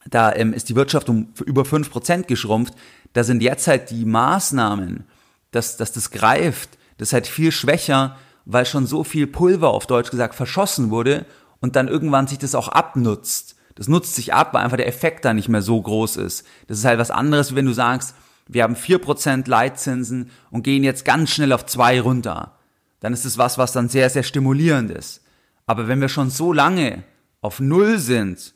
da 0.09 0.33
ähm, 0.35 0.55
ist 0.55 0.69
die 0.69 0.77
Wirtschaft 0.77 1.09
um 1.11 1.35
über 1.45 1.63
5% 1.63 2.23
geschrumpft. 2.25 2.75
Da 3.13 3.25
sind 3.25 3.43
jetzt 3.43 3.67
halt 3.67 3.91
die 3.91 4.07
Maßnahmen, 4.07 5.05
dass, 5.51 5.77
dass 5.77 5.93
das 5.93 6.11
greift, 6.11 6.79
das 7.01 7.09
ist 7.09 7.13
halt 7.15 7.27
viel 7.27 7.51
schwächer, 7.51 8.19
weil 8.45 8.67
schon 8.67 8.87
so 8.87 9.05
viel 9.05 9.27
Pulver 9.27 9.71
auf 9.71 9.87
Deutsch 9.87 10.11
gesagt 10.11 10.35
verschossen 10.35 10.91
wurde 10.91 11.25
und 11.61 11.75
dann 11.75 11.89
irgendwann 11.89 12.27
sich 12.27 12.37
das 12.37 12.55
auch 12.55 12.69
abnutzt. 12.69 13.57
Das 13.75 13.89
nutzt 13.89 14.15
sich 14.17 14.35
ab, 14.35 14.53
weil 14.53 14.63
einfach 14.63 14.77
der 14.77 14.87
Effekt 14.87 15.25
da 15.25 15.33
nicht 15.33 15.49
mehr 15.49 15.63
so 15.63 15.81
groß 15.81 16.17
ist. 16.17 16.47
Das 16.67 16.77
ist 16.77 16.85
halt 16.85 16.99
was 16.99 17.11
anderes, 17.11 17.53
wie 17.53 17.57
wenn 17.57 17.65
du 17.65 17.73
sagst, 17.73 18.15
wir 18.49 18.65
haben 18.65 18.75
4% 18.75 19.49
Leitzinsen 19.49 20.31
und 20.51 20.63
gehen 20.63 20.85
jetzt 20.85 21.07
ganz 21.07 21.31
schnell 21.31 21.55
auf 21.55 21.65
2 21.65 22.03
runter. 22.03 22.59
Dann 23.01 23.15
ist 23.15 23.25
es 23.25 23.39
was, 23.39 23.57
was 23.57 23.73
dann 23.73 23.89
sehr, 23.89 24.11
sehr 24.11 24.23
stimulierend 24.23 24.91
ist. 24.91 25.23
Aber 25.65 25.89
wenn 25.89 26.03
wir 26.03 26.11
schon 26.11 26.29
so 26.29 26.53
lange 26.53 27.03
auf 27.41 27.61
Null 27.61 27.99
sind 27.99 28.53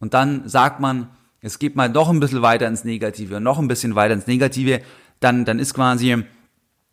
und 0.00 0.14
dann 0.14 0.48
sagt 0.48 0.80
man, 0.80 1.10
es 1.42 1.58
geht 1.58 1.76
mal 1.76 1.90
noch 1.90 2.08
ein 2.08 2.20
bisschen 2.20 2.40
weiter 2.40 2.66
ins 2.66 2.84
Negative 2.84 3.36
und 3.36 3.42
noch 3.42 3.58
ein 3.58 3.68
bisschen 3.68 3.94
weiter 3.94 4.14
ins 4.14 4.26
Negative, 4.26 4.80
dann, 5.20 5.44
dann 5.44 5.58
ist 5.58 5.74
quasi, 5.74 6.24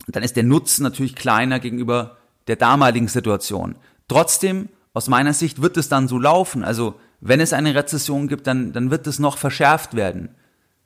dann 0.07 0.23
ist 0.23 0.35
der 0.35 0.43
Nutzen 0.43 0.83
natürlich 0.83 1.15
kleiner 1.15 1.59
gegenüber 1.59 2.17
der 2.47 2.55
damaligen 2.55 3.07
Situation. 3.07 3.75
Trotzdem, 4.07 4.69
aus 4.93 5.07
meiner 5.07 5.33
Sicht 5.33 5.61
wird 5.61 5.77
es 5.77 5.89
dann 5.89 6.07
so 6.07 6.19
laufen. 6.19 6.63
Also, 6.63 6.95
wenn 7.19 7.39
es 7.39 7.53
eine 7.53 7.75
Rezession 7.75 8.27
gibt, 8.27 8.47
dann, 8.47 8.71
dann 8.71 8.91
wird 8.91 9.07
es 9.07 9.19
noch 9.19 9.37
verschärft 9.37 9.95
werden. 9.95 10.29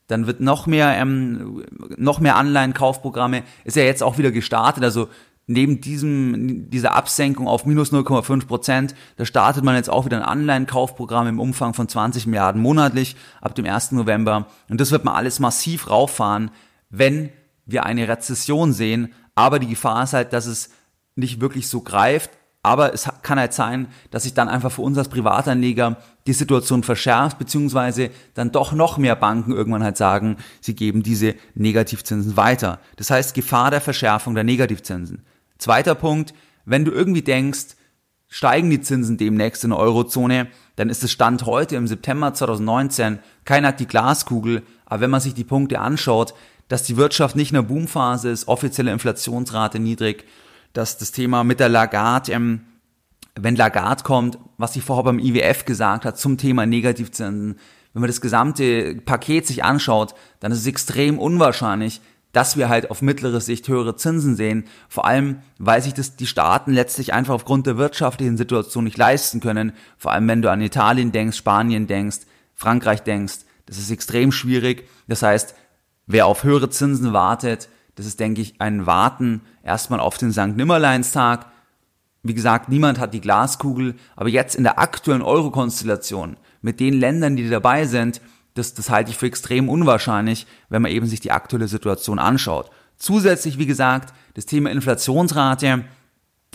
Dann 0.07 0.25
wird 0.25 0.39
noch 0.39 0.65
mehr, 0.65 0.95
ähm, 0.95 1.63
noch 1.97 2.19
mehr 2.19 2.35
Anleihenkaufprogramme, 2.37 3.43
ist 3.65 3.75
ja 3.75 3.83
jetzt 3.83 4.01
auch 4.01 4.17
wieder 4.17 4.31
gestartet. 4.31 4.83
Also, 4.83 5.09
neben 5.47 5.81
diesem, 5.81 6.69
dieser 6.69 6.93
Absenkung 6.93 7.47
auf 7.47 7.65
minus 7.65 7.91
0,5 7.91 8.47
Prozent, 8.47 8.95
da 9.17 9.25
startet 9.25 9.63
man 9.63 9.75
jetzt 9.75 9.89
auch 9.89 10.05
wieder 10.05 10.17
ein 10.17 10.23
Anleihenkaufprogramm 10.23 11.27
im 11.27 11.39
Umfang 11.39 11.73
von 11.73 11.87
20 11.87 12.27
Milliarden 12.27 12.61
monatlich 12.61 13.15
ab 13.41 13.55
dem 13.55 13.65
1. 13.65 13.93
November. 13.93 14.47
Und 14.69 14.79
das 14.79 14.91
wird 14.91 15.05
man 15.05 15.15
alles 15.15 15.39
massiv 15.39 15.89
rauffahren, 15.89 16.51
wenn 16.91 17.29
wir 17.71 17.85
eine 17.85 18.07
Rezession 18.07 18.73
sehen. 18.73 19.13
Aber 19.35 19.59
die 19.59 19.67
Gefahr 19.67 20.03
ist 20.03 20.13
halt, 20.13 20.33
dass 20.33 20.45
es 20.45 20.69
nicht 21.15 21.41
wirklich 21.41 21.67
so 21.67 21.81
greift. 21.81 22.31
Aber 22.61 22.93
es 22.93 23.09
kann 23.21 23.39
halt 23.39 23.53
sein, 23.53 23.87
dass 24.11 24.23
sich 24.23 24.33
dann 24.33 24.49
einfach 24.49 24.71
für 24.71 24.81
uns 24.81 24.97
als 24.97 25.07
Privatanleger 25.07 25.97
die 26.27 26.33
Situation 26.33 26.83
verschärft, 26.83 27.39
beziehungsweise 27.39 28.09
dann 28.33 28.51
doch 28.51 28.73
noch 28.73 28.97
mehr 28.97 29.15
Banken 29.15 29.53
irgendwann 29.53 29.83
halt 29.83 29.95
sagen, 29.95 30.37
sie 30.59 30.75
geben 30.75 31.01
diese 31.01 31.35
Negativzinsen 31.55 32.35
weiter. 32.35 32.79
Das 32.97 33.11
heißt, 33.11 33.33
Gefahr 33.33 33.71
der 33.71 33.79
Verschärfung 33.79 34.35
der 34.35 34.43
Negativzinsen. 34.43 35.23
Zweiter 35.57 35.95
Punkt, 35.95 36.33
wenn 36.65 36.83
du 36.83 36.91
irgendwie 36.91 37.21
denkst, 37.21 37.75
steigen 38.27 38.69
die 38.69 38.81
Zinsen 38.81 39.17
demnächst 39.17 39.63
in 39.63 39.71
der 39.71 39.79
Eurozone, 39.79 40.47
dann 40.75 40.89
ist 40.89 41.03
es 41.03 41.11
Stand 41.11 41.45
heute 41.45 41.77
im 41.77 41.87
September 41.87 42.33
2019, 42.33 43.19
keiner 43.43 43.69
hat 43.69 43.79
die 43.79 43.87
Glaskugel, 43.87 44.63
aber 44.85 45.01
wenn 45.01 45.09
man 45.09 45.21
sich 45.21 45.33
die 45.33 45.43
Punkte 45.43 45.79
anschaut, 45.79 46.33
dass 46.69 46.83
die 46.83 46.95
Wirtschaft 46.95 47.35
nicht 47.35 47.51
in 47.51 47.55
der 47.55 47.63
Boomphase 47.63 48.29
ist, 48.29 48.47
offizielle 48.47 48.91
Inflationsrate 48.91 49.79
niedrig, 49.79 50.23
dass 50.71 50.97
das 50.97 51.11
Thema 51.11 51.43
mit 51.43 51.59
der 51.59 51.67
Lagarde, 51.67 52.31
ähm, 52.31 52.61
wenn 53.35 53.55
Lagarde 53.55 54.03
kommt, 54.03 54.37
was 54.57 54.73
sie 54.73 54.81
vorher 54.81 55.03
beim 55.03 55.19
IWF 55.19 55.65
gesagt 55.65 56.05
hat 56.05 56.17
zum 56.17 56.37
Thema 56.37 56.65
Negativzinsen, 56.65 57.59
wenn 57.93 58.01
man 58.01 58.09
das 58.09 58.21
gesamte 58.21 58.95
Paket 58.95 59.47
sich 59.47 59.63
anschaut, 59.63 60.13
dann 60.39 60.51
ist 60.51 60.59
es 60.59 60.67
extrem 60.67 61.17
unwahrscheinlich, 61.17 62.01
dass 62.31 62.55
wir 62.55 62.69
halt 62.69 62.91
auf 62.91 63.01
mittlere 63.01 63.41
Sicht 63.41 63.67
höhere 63.67 63.95
Zinsen 63.95 64.35
sehen. 64.35 64.65
Vor 64.87 65.05
allem, 65.05 65.39
weil 65.57 65.81
sich 65.81 65.95
das 65.95 66.15
die 66.15 66.27
Staaten 66.27 66.71
letztlich 66.71 67.13
einfach 67.13 67.33
aufgrund 67.33 67.65
der 67.65 67.77
wirtschaftlichen 67.77 68.37
Situation 68.37 68.83
nicht 68.83 68.97
leisten 68.97 69.39
können. 69.39 69.73
Vor 69.97 70.11
allem, 70.11 70.27
wenn 70.27 70.43
du 70.43 70.51
an 70.51 70.61
Italien 70.61 71.11
denkst, 71.11 71.37
Spanien 71.37 71.87
denkst, 71.87 72.19
Frankreich 72.53 73.01
denkst. 73.01 73.39
Das 73.65 73.79
ist 73.79 73.89
extrem 73.89 74.31
schwierig. 74.31 74.87
Das 75.07 75.23
heißt, 75.23 75.55
wer 76.09 76.27
auf 76.27 76.43
höhere 76.43 76.69
Zinsen 76.69 77.13
wartet, 77.13 77.69
das 77.95 78.05
ist, 78.05 78.19
denke 78.19 78.41
ich, 78.41 78.59
ein 78.59 78.85
Warten 78.85 79.41
erstmal 79.63 79.99
auf 79.99 80.17
den 80.17 80.33
St. 80.33 80.57
Nimmerleinstag. 80.57 81.45
Wie 82.23 82.33
gesagt, 82.33 82.67
niemand 82.67 82.99
hat 82.99 83.13
die 83.13 83.21
Glaskugel, 83.21 83.95
aber 84.17 84.27
jetzt 84.27 84.55
in 84.55 84.63
der 84.63 84.79
aktuellen 84.79 85.21
Euro-Konstellation 85.21 86.35
mit 86.61 86.79
den 86.79 86.99
Ländern, 86.99 87.37
die 87.37 87.49
dabei 87.49 87.85
sind, 87.85 88.19
das, 88.55 88.73
das 88.73 88.89
halte 88.89 89.11
ich 89.11 89.17
für 89.17 89.27
extrem 89.27 89.69
unwahrscheinlich, 89.69 90.47
wenn 90.67 90.81
man 90.81 90.91
eben 90.91 91.05
sich 91.05 91.19
die 91.19 91.31
aktuelle 91.31 91.67
Situation 91.67 92.19
anschaut. 92.19 92.71
Zusätzlich, 92.97 93.57
wie 93.57 93.67
gesagt, 93.67 94.13
das 94.33 94.45
Thema 94.45 94.71
Inflationsrate, 94.71 95.85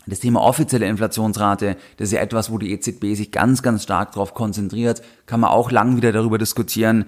das 0.06 0.20
Thema 0.20 0.42
offizielle 0.42 0.86
Inflationsrate, 0.86 1.76
das 1.96 2.08
ist 2.08 2.12
ja 2.12 2.20
etwas, 2.20 2.50
wo 2.50 2.58
die 2.58 2.72
EZB 2.72 3.14
sich 3.14 3.30
ganz, 3.30 3.62
ganz 3.62 3.84
stark 3.84 4.12
darauf 4.12 4.34
konzentriert, 4.34 5.02
kann 5.26 5.40
man 5.40 5.50
auch 5.50 5.70
lang 5.70 5.96
wieder 5.96 6.12
darüber 6.12 6.36
diskutieren, 6.36 7.06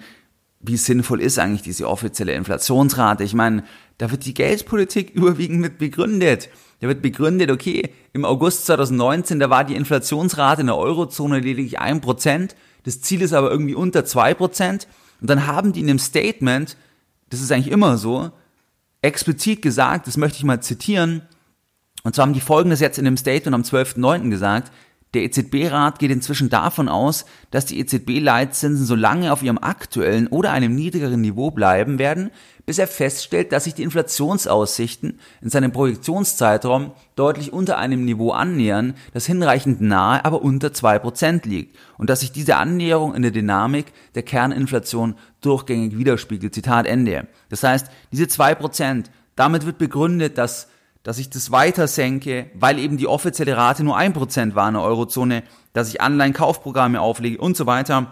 wie 0.59 0.77
sinnvoll 0.77 1.21
ist 1.21 1.39
eigentlich 1.39 1.61
diese 1.61 1.87
offizielle 1.87 2.33
Inflationsrate. 2.33 3.23
Ich 3.23 3.33
meine, 3.33 3.63
da 3.97 4.11
wird 4.11 4.25
die 4.25 4.33
Geldpolitik 4.33 5.09
überwiegend 5.13 5.59
mit 5.59 5.77
begründet. 5.77 6.49
Da 6.79 6.87
wird 6.87 7.01
begründet, 7.01 7.49
okay, 7.49 7.89
im 8.13 8.25
August 8.25 8.67
2019, 8.67 9.39
da 9.39 9.49
war 9.49 9.63
die 9.63 9.75
Inflationsrate 9.75 10.61
in 10.61 10.67
der 10.67 10.77
Eurozone 10.77 11.39
lediglich 11.39 11.79
ein 11.79 12.01
Prozent. 12.01 12.55
Das 12.83 13.01
Ziel 13.01 13.21
ist 13.21 13.33
aber 13.33 13.49
irgendwie 13.49 13.75
unter 13.75 14.05
zwei 14.05 14.33
Prozent. 14.33 14.87
Und 15.19 15.29
dann 15.29 15.47
haben 15.47 15.73
die 15.73 15.79
in 15.79 15.87
dem 15.87 15.99
Statement, 15.99 16.77
das 17.29 17.41
ist 17.41 17.51
eigentlich 17.51 17.71
immer 17.71 17.97
so, 17.97 18.31
explizit 19.01 19.61
gesagt, 19.61 20.07
das 20.07 20.17
möchte 20.17 20.37
ich 20.37 20.43
mal 20.43 20.61
zitieren, 20.61 21.23
und 22.03 22.15
zwar 22.15 22.23
haben 22.23 22.33
die 22.33 22.39
folgendes 22.39 22.79
jetzt 22.79 22.97
in 22.97 23.03
dem 23.03 23.17
Statement 23.17 23.53
am 23.53 23.63
12.09. 23.63 24.29
gesagt, 24.29 24.71
der 25.13 25.23
EZB-Rat 25.23 25.99
geht 25.99 26.11
inzwischen 26.11 26.49
davon 26.49 26.89
aus, 26.89 27.25
dass 27.49 27.65
die 27.65 27.79
EZB-Leitzinsen 27.79 28.85
so 28.85 28.93
lange 28.93 29.31
auf 29.31 29.41
ihrem 29.41 29.57
aktuellen 29.57 30.27
oder 30.27 30.51
einem 30.51 30.75
niedrigeren 30.75 31.21
Niveau 31.21 31.49
bleiben 31.49 31.97
werden, 31.97 32.29
bis 32.65 32.77
er 32.77 32.87
feststellt, 32.87 33.53
dass 33.53 33.63
sich 33.63 33.73
die 33.73 33.83
Inflationsaussichten 33.83 35.19
in 35.41 35.49
seinem 35.49 35.71
Projektionszeitraum 35.71 36.91
deutlich 37.15 37.53
unter 37.53 37.77
einem 37.77 38.03
Niveau 38.03 38.31
annähern, 38.31 38.95
das 39.13 39.25
hinreichend 39.25 39.79
nahe, 39.79 40.25
aber 40.25 40.41
unter 40.41 40.73
zwei 40.73 40.99
Prozent 40.99 41.45
liegt 41.45 41.77
und 41.97 42.09
dass 42.09 42.19
sich 42.19 42.33
diese 42.33 42.57
Annäherung 42.57 43.15
in 43.15 43.21
der 43.21 43.31
Dynamik 43.31 43.93
der 44.15 44.23
Kerninflation 44.23 45.15
durchgängig 45.39 45.97
widerspiegelt. 45.97 46.53
Zitat 46.53 46.85
Ende. 46.85 47.27
Das 47.47 47.63
heißt, 47.63 47.87
diese 48.11 48.27
zwei 48.27 48.53
Prozent, 48.53 49.09
damit 49.37 49.65
wird 49.65 49.77
begründet, 49.77 50.37
dass 50.37 50.67
dass 51.07 51.19
ich 51.19 51.29
das 51.29 51.51
weiter 51.51 51.87
senke, 51.87 52.47
weil 52.53 52.77
eben 52.79 52.97
die 52.97 53.07
offizielle 53.07 53.55
Rate 53.55 53.81
nur 53.81 53.95
ein 53.95 54.11
Prozent 54.11 54.55
war 54.55 54.67
in 54.67 54.73
der 54.73 54.83
Eurozone, 54.83 55.43
dass 55.71 55.87
ich 55.87 56.01
Anleihen-Kaufprogramme 56.01 56.99
auflege 56.99 57.37
und 57.37 57.55
so 57.55 57.65
weiter. 57.65 58.07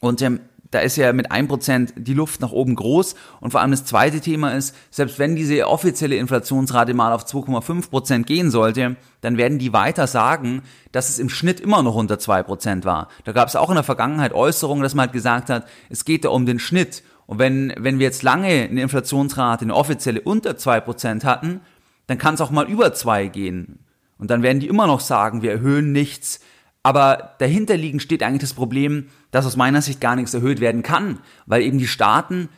Und 0.00 0.22
ähm, 0.22 0.40
da 0.70 0.78
ist 0.78 0.96
ja 0.96 1.12
mit 1.12 1.30
ein 1.30 1.48
Prozent 1.48 1.92
die 1.98 2.14
Luft 2.14 2.40
nach 2.40 2.50
oben 2.50 2.76
groß. 2.76 3.14
Und 3.42 3.50
vor 3.50 3.60
allem 3.60 3.72
das 3.72 3.84
zweite 3.84 4.22
Thema 4.22 4.52
ist, 4.52 4.74
selbst 4.90 5.18
wenn 5.18 5.36
diese 5.36 5.68
offizielle 5.68 6.16
Inflationsrate 6.16 6.94
mal 6.94 7.12
auf 7.12 7.26
2,5 7.26 7.90
Prozent 7.90 8.26
gehen 8.26 8.50
sollte, 8.50 8.96
dann 9.20 9.36
werden 9.36 9.58
die 9.58 9.74
weiter 9.74 10.06
sagen, 10.06 10.62
dass 10.92 11.10
es 11.10 11.18
im 11.18 11.28
Schnitt 11.28 11.60
immer 11.60 11.82
noch 11.82 11.94
unter 11.94 12.18
zwei 12.18 12.42
Prozent 12.42 12.86
war. 12.86 13.08
Da 13.24 13.32
gab 13.32 13.48
es 13.48 13.54
auch 13.54 13.68
in 13.68 13.74
der 13.74 13.84
Vergangenheit 13.84 14.32
Äußerungen, 14.32 14.82
dass 14.82 14.94
man 14.94 15.08
halt 15.08 15.12
gesagt 15.12 15.50
hat, 15.50 15.66
es 15.90 16.06
geht 16.06 16.24
da 16.24 16.30
um 16.30 16.46
den 16.46 16.58
Schnitt. 16.58 17.02
Und 17.26 17.38
wenn, 17.38 17.72
wenn 17.78 17.98
wir 17.98 18.06
jetzt 18.06 18.22
lange 18.22 18.46
eine 18.46 18.82
Inflationsrate, 18.82 19.64
eine 19.64 19.74
offizielle 19.74 20.22
unter 20.22 20.56
zwei 20.56 20.80
Prozent 20.80 21.24
hatten, 21.24 21.60
dann 22.06 22.18
kann 22.18 22.34
es 22.34 22.40
auch 22.40 22.50
mal 22.50 22.68
über 22.68 22.92
zwei 22.94 23.28
gehen. 23.28 23.80
Und 24.18 24.30
dann 24.30 24.42
werden 24.42 24.60
die 24.60 24.68
immer 24.68 24.86
noch 24.86 25.00
sagen, 25.00 25.42
wir 25.42 25.50
erhöhen 25.50 25.92
nichts. 25.92 26.40
Aber 26.82 27.34
dahinterliegend 27.38 28.02
steht 28.02 28.22
eigentlich 28.22 28.42
das 28.42 28.54
Problem, 28.54 29.06
dass 29.30 29.46
aus 29.46 29.56
meiner 29.56 29.82
Sicht 29.82 30.00
gar 30.00 30.16
nichts 30.16 30.34
erhöht 30.34 30.60
werden 30.60 30.82
kann, 30.82 31.18
weil 31.46 31.62
eben 31.62 31.78
die 31.78 31.86
Staaten 31.86 32.48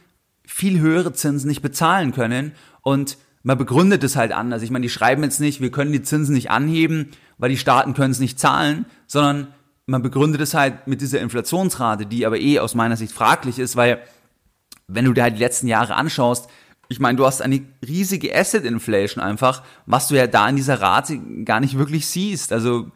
viel 0.45 0.81
höhere 0.81 1.13
Zinsen 1.13 1.49
nicht 1.49 1.63
bezahlen 1.63 2.13
können 2.13 2.53
und 2.83 3.19
man 3.43 3.59
begründet 3.59 4.03
es 4.03 4.17
halt 4.17 4.33
anders. 4.33 4.63
Ich 4.63 4.71
meine, 4.73 4.83
die 4.83 4.91
schreiben 4.91 5.23
jetzt 5.23 5.41
nicht, 5.41 5.61
wir 5.61 5.71
können 5.71 5.93
die 5.93 6.03
Zinsen 6.03 6.35
nicht 6.35 6.51
anheben, 6.51 7.11
weil 7.39 7.51
die 7.51 7.57
Staaten 7.57 7.95
können 7.95 8.11
es 8.11 8.19
nicht 8.19 8.41
zahlen, 8.41 8.87
sondern 9.07 9.55
man 9.87 10.03
begründet 10.03 10.41
es 10.41 10.55
halt 10.55 10.89
mit 10.89 11.01
dieser 11.01 11.21
Inflationsrate, 11.21 12.07
die 12.07 12.27
aber 12.27 12.41
eh 12.41 12.59
aus 12.59 12.75
meiner 12.75 12.97
Sicht 12.97 13.13
fraglich 13.13 13.61
ist, 13.61 13.77
weil 13.77 14.01
wenn 14.89 15.05
du 15.05 15.13
dir 15.13 15.23
halt 15.23 15.37
die 15.37 15.43
letzten 15.43 15.69
Jahre 15.69 15.95
anschaust, 15.95 16.51
ich 16.89 17.01
meine, 17.01 17.17
du 17.17 17.27
hast 17.27 17.43
eine 17.43 17.63
riesige 17.87 18.35
Asset 18.35 18.65
Inflation 18.65 19.23
einfach, 19.23 19.63
was 19.87 20.09
du 20.09 20.15
ja 20.15 20.27
da 20.27 20.49
in 20.49 20.57
dieser 20.57 20.81
Rate 20.81 21.19
gar 21.45 21.61
nicht 21.61 21.79
wirklich 21.79 22.07
siehst. 22.07 22.53
Also, 22.53 22.91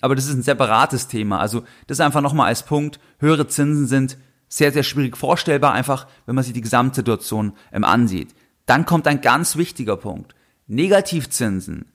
aber 0.00 0.14
das 0.14 0.26
ist 0.26 0.34
ein 0.34 0.42
separates 0.42 1.08
Thema. 1.08 1.40
Also, 1.40 1.64
das 1.86 2.00
einfach 2.00 2.20
nochmal 2.20 2.48
als 2.48 2.64
Punkt. 2.64 3.00
Höhere 3.18 3.48
Zinsen 3.48 3.86
sind 3.86 4.18
sehr, 4.48 4.72
sehr 4.72 4.84
schwierig 4.84 5.16
vorstellbar, 5.16 5.72
einfach, 5.72 6.06
wenn 6.26 6.36
man 6.36 6.44
sich 6.44 6.52
die 6.52 6.60
Gesamtsituation 6.60 7.54
ähm, 7.72 7.84
ansieht. 7.84 8.34
Dann 8.66 8.86
kommt 8.86 9.08
ein 9.08 9.20
ganz 9.20 9.56
wichtiger 9.56 9.96
Punkt. 9.96 10.34
Negativzinsen, 10.66 11.86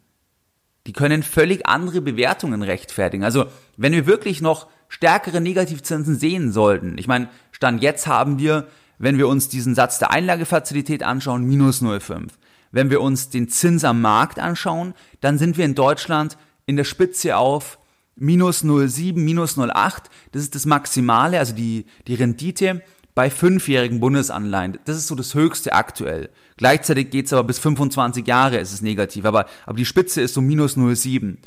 die 0.86 0.94
können 0.94 1.24
völlig 1.24 1.66
andere 1.66 2.02
Bewertungen 2.02 2.64
rechtfertigen. 2.64 3.24
Also, 3.24 3.46
wenn 3.78 3.94
wir 3.94 4.08
wirklich 4.08 4.42
noch 4.42 4.68
stärkere 4.90 5.40
Negativzinsen 5.40 6.18
sehen 6.18 6.52
sollten, 6.52 6.98
ich 6.98 7.08
meine, 7.08 7.30
Stand 7.52 7.82
jetzt 7.82 8.08
haben 8.08 8.40
wir 8.40 8.68
wenn 9.00 9.18
wir 9.18 9.28
uns 9.28 9.50
diesen 9.50 9.74
Satz 9.74 9.98
der 9.98 10.12
Einlagefazilität 10.12 11.04
anschauen, 11.04 11.46
minus 11.46 11.82
0,5. 11.82 12.28
Wenn 12.72 12.92
wir 12.92 13.02
uns 13.02 13.30
den 13.30 13.50
Zins 13.50 13.84
am 13.84 14.02
Markt 14.02 14.38
anschauen, 14.38 14.94
dann 15.22 15.40
sind 15.40 15.58
wir 15.58 15.66
in 15.66 15.74
Deutschland 15.74 16.38
in 16.68 16.76
der 16.76 16.84
Spitze 16.84 17.38
auf 17.38 17.80
minus 18.16 18.64
0,7, 18.64 19.18
minus 19.18 19.58
0,8. 19.58 20.04
Das 20.32 20.44
ist 20.44 20.54
das 20.54 20.66
Maximale, 20.66 21.40
also 21.40 21.56
die, 21.56 21.86
die 22.08 22.16
Rendite 22.16 22.84
bei 23.16 23.30
fünfjährigen 23.30 24.00
Bundesanleihen. 24.00 24.78
Das 24.86 24.98
ist 24.98 25.08
so 25.08 25.16
das 25.16 25.34
Höchste 25.34 25.74
aktuell. 25.74 26.30
Gleichzeitig 26.58 27.10
geht's 27.10 27.34
aber 27.34 27.46
bis 27.46 27.58
25 27.60 28.28
Jahre, 28.28 28.58
ist 28.58 28.72
es 28.72 28.82
negativ. 28.82 29.26
Aber, 29.26 29.48
aber 29.66 29.78
die 29.78 29.86
Spitze 29.86 30.22
ist 30.22 30.34
so 30.34 30.42
minus 30.42 30.78
0,7. 30.78 31.38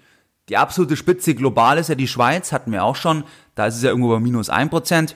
Die 0.48 0.56
absolute 0.56 0.96
Spitze 0.96 1.34
global 1.34 1.78
ist 1.78 1.88
ja 1.88 1.94
die 1.94 2.08
Schweiz, 2.08 2.50
hatten 2.50 2.72
wir 2.72 2.82
auch 2.82 2.96
schon. 2.96 3.24
Da 3.54 3.66
ist 3.66 3.76
es 3.76 3.82
ja 3.82 3.90
irgendwo 3.90 4.10
bei 4.10 4.20
minus 4.20 4.50
1%. 4.50 5.14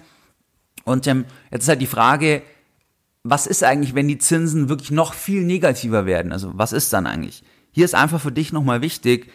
Und 0.87 1.07
ähm, 1.09 1.27
jetzt 1.51 1.64
ist 1.64 1.68
halt 1.68 1.83
die 1.83 1.87
Frage, 1.87 2.42
was 3.25 3.46
ist 3.46 3.64
eigentlich, 3.64 3.94
wenn 3.94 4.07
die 4.07 4.18
Zinsen 4.18 4.68
wirklich 4.68 4.92
noch 4.92 5.14
viel 5.14 5.42
negativer 5.42 6.07
werden? 6.07 6.33
Also 6.33 6.53
was 6.55 6.72
ist 6.72 6.92
dann 6.92 7.07
eigentlich? 7.07 7.42
Hier 7.72 7.85
ist 7.85 7.94
einfach 7.94 8.20
für 8.20 8.33
dich 8.33 8.53
nochmal 8.53 8.81
wichtig, 8.83 9.31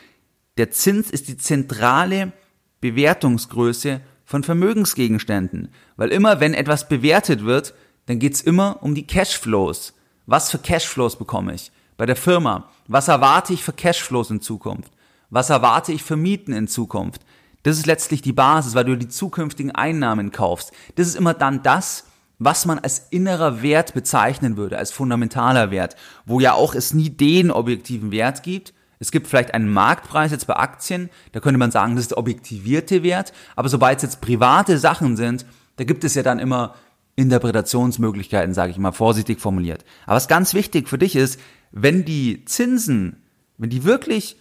der 0.57 0.71
Zins 0.71 1.11
ist 1.11 1.27
die 1.27 1.37
zentrale 1.37 2.31
Bewertungsgröße 2.79 3.99
von 4.23 4.43
Vermögensgegenständen. 4.43 5.73
Weil 5.97 6.09
immer, 6.09 6.39
wenn 6.39 6.53
etwas 6.53 6.87
bewertet 6.87 7.43
wird, 7.43 7.73
dann 8.05 8.19
geht's 8.19 8.41
immer 8.41 8.81
um 8.81 8.95
die 8.95 9.05
Cashflows. 9.05 9.93
Was 10.25 10.49
für 10.49 10.57
Cashflows 10.57 11.17
bekomme 11.17 11.53
ich 11.53 11.71
bei 11.97 12.05
der 12.05 12.15
Firma? 12.15 12.69
Was 12.87 13.09
erwarte 13.09 13.51
ich 13.51 13.61
für 13.61 13.73
Cashflows 13.73 14.31
in 14.31 14.41
Zukunft? 14.41 14.91
Was 15.29 15.49
erwarte 15.49 15.91
ich 15.91 16.03
für 16.03 16.15
Mieten 16.15 16.53
in 16.53 16.69
Zukunft? 16.69 17.21
Das 17.63 17.77
ist 17.77 17.85
letztlich 17.85 18.21
die 18.21 18.33
Basis, 18.33 18.75
weil 18.75 18.85
du 18.85 18.97
die 18.97 19.07
zukünftigen 19.07 19.71
Einnahmen 19.71 20.31
kaufst. 20.31 20.71
Das 20.95 21.07
ist 21.07 21.15
immer 21.15 21.33
dann 21.33 21.63
das, 21.63 22.05
was 22.39 22.65
man 22.65 22.79
als 22.79 23.07
innerer 23.11 23.61
Wert 23.61 23.93
bezeichnen 23.93 24.57
würde, 24.57 24.77
als 24.77 24.91
fundamentaler 24.91 25.69
Wert, 25.69 25.95
wo 26.25 26.39
ja 26.39 26.53
auch 26.53 26.73
es 26.73 26.93
nie 26.93 27.11
den 27.11 27.51
objektiven 27.51 28.11
Wert 28.11 28.41
gibt. 28.41 28.73
Es 28.97 29.11
gibt 29.11 29.27
vielleicht 29.27 29.53
einen 29.53 29.71
Marktpreis 29.71 30.31
jetzt 30.31 30.47
bei 30.47 30.55
Aktien, 30.55 31.09
da 31.33 31.39
könnte 31.39 31.59
man 31.59 31.71
sagen, 31.71 31.95
das 31.95 32.05
ist 32.05 32.11
der 32.11 32.17
objektivierte 32.17 33.03
Wert, 33.03 33.31
aber 33.55 33.69
sobald 33.69 33.97
es 33.97 34.03
jetzt 34.03 34.21
private 34.21 34.79
Sachen 34.79 35.17
sind, 35.17 35.45
da 35.75 35.83
gibt 35.83 36.03
es 36.03 36.15
ja 36.15 36.23
dann 36.23 36.39
immer 36.39 36.75
Interpretationsmöglichkeiten, 37.15 38.53
sage 38.53 38.71
ich 38.71 38.77
mal 38.77 38.91
vorsichtig 38.91 39.39
formuliert. 39.39 39.85
Aber 40.05 40.15
was 40.15 40.27
ganz 40.27 40.53
wichtig 40.55 40.89
für 40.89 40.97
dich 40.97 41.15
ist, 41.15 41.39
wenn 41.71 42.05
die 42.05 42.45
Zinsen, 42.45 43.21
wenn 43.57 43.69
die 43.69 43.83
wirklich 43.83 44.37